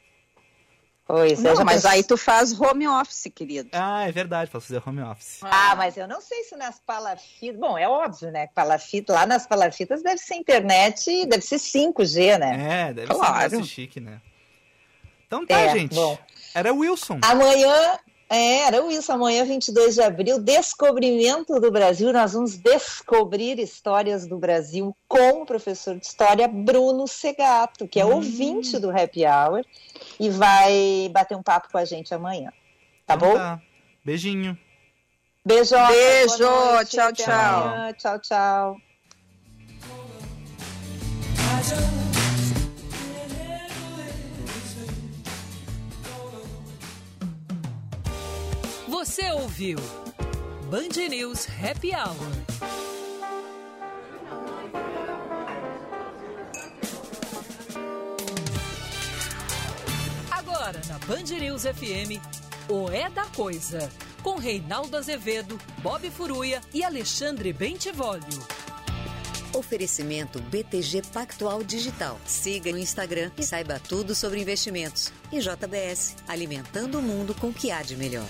[1.06, 3.70] Pois é, Não, já mas aí tu faz home office, querido.
[3.74, 5.40] Ah, é verdade, posso fazer home office.
[5.42, 7.60] Ah, mas eu não sei se nas palafitas.
[7.60, 8.48] Bom, é óbvio, né?
[8.56, 12.88] Palafita, lá nas palafitas deve ser internet, deve ser 5G, né?
[12.90, 13.50] É, deve ser Claro.
[13.52, 14.22] negócio chique, né?
[15.28, 15.94] Então tá, É, gente.
[15.96, 16.18] bom.
[16.54, 17.20] Era Wilson.
[17.22, 17.98] Amanhã,
[18.34, 22.14] é, era isso, amanhã, 22 de abril, Descobrimento do Brasil.
[22.14, 28.06] Nós vamos descobrir histórias do Brasil com o professor de história Bruno Segato, que é
[28.06, 28.16] Hum.
[28.16, 29.66] ouvinte do Happy Hour
[30.20, 32.52] e vai bater um papo com a gente amanhã.
[33.06, 33.36] Tá Então bom?
[33.36, 33.62] tá.
[34.04, 34.58] Beijinho.
[35.46, 35.76] Beijo.
[35.88, 36.38] Beijo,
[36.88, 37.64] tchau, tchau.
[37.64, 38.91] amanhã, Tchau, tchau.
[49.04, 49.80] Você ouviu
[50.70, 52.16] Band News Happy Hour.
[60.30, 62.22] Agora na Band News FM,
[62.70, 63.92] o É da Coisa,
[64.22, 68.46] com Reinaldo Azevedo, Bob Furuia e Alexandre Bentivolio.
[69.52, 72.20] Oferecimento BTG Pactual Digital.
[72.28, 75.12] Siga no Instagram e saiba tudo sobre investimentos.
[75.32, 78.28] E JBS, alimentando o mundo com o que há de melhor.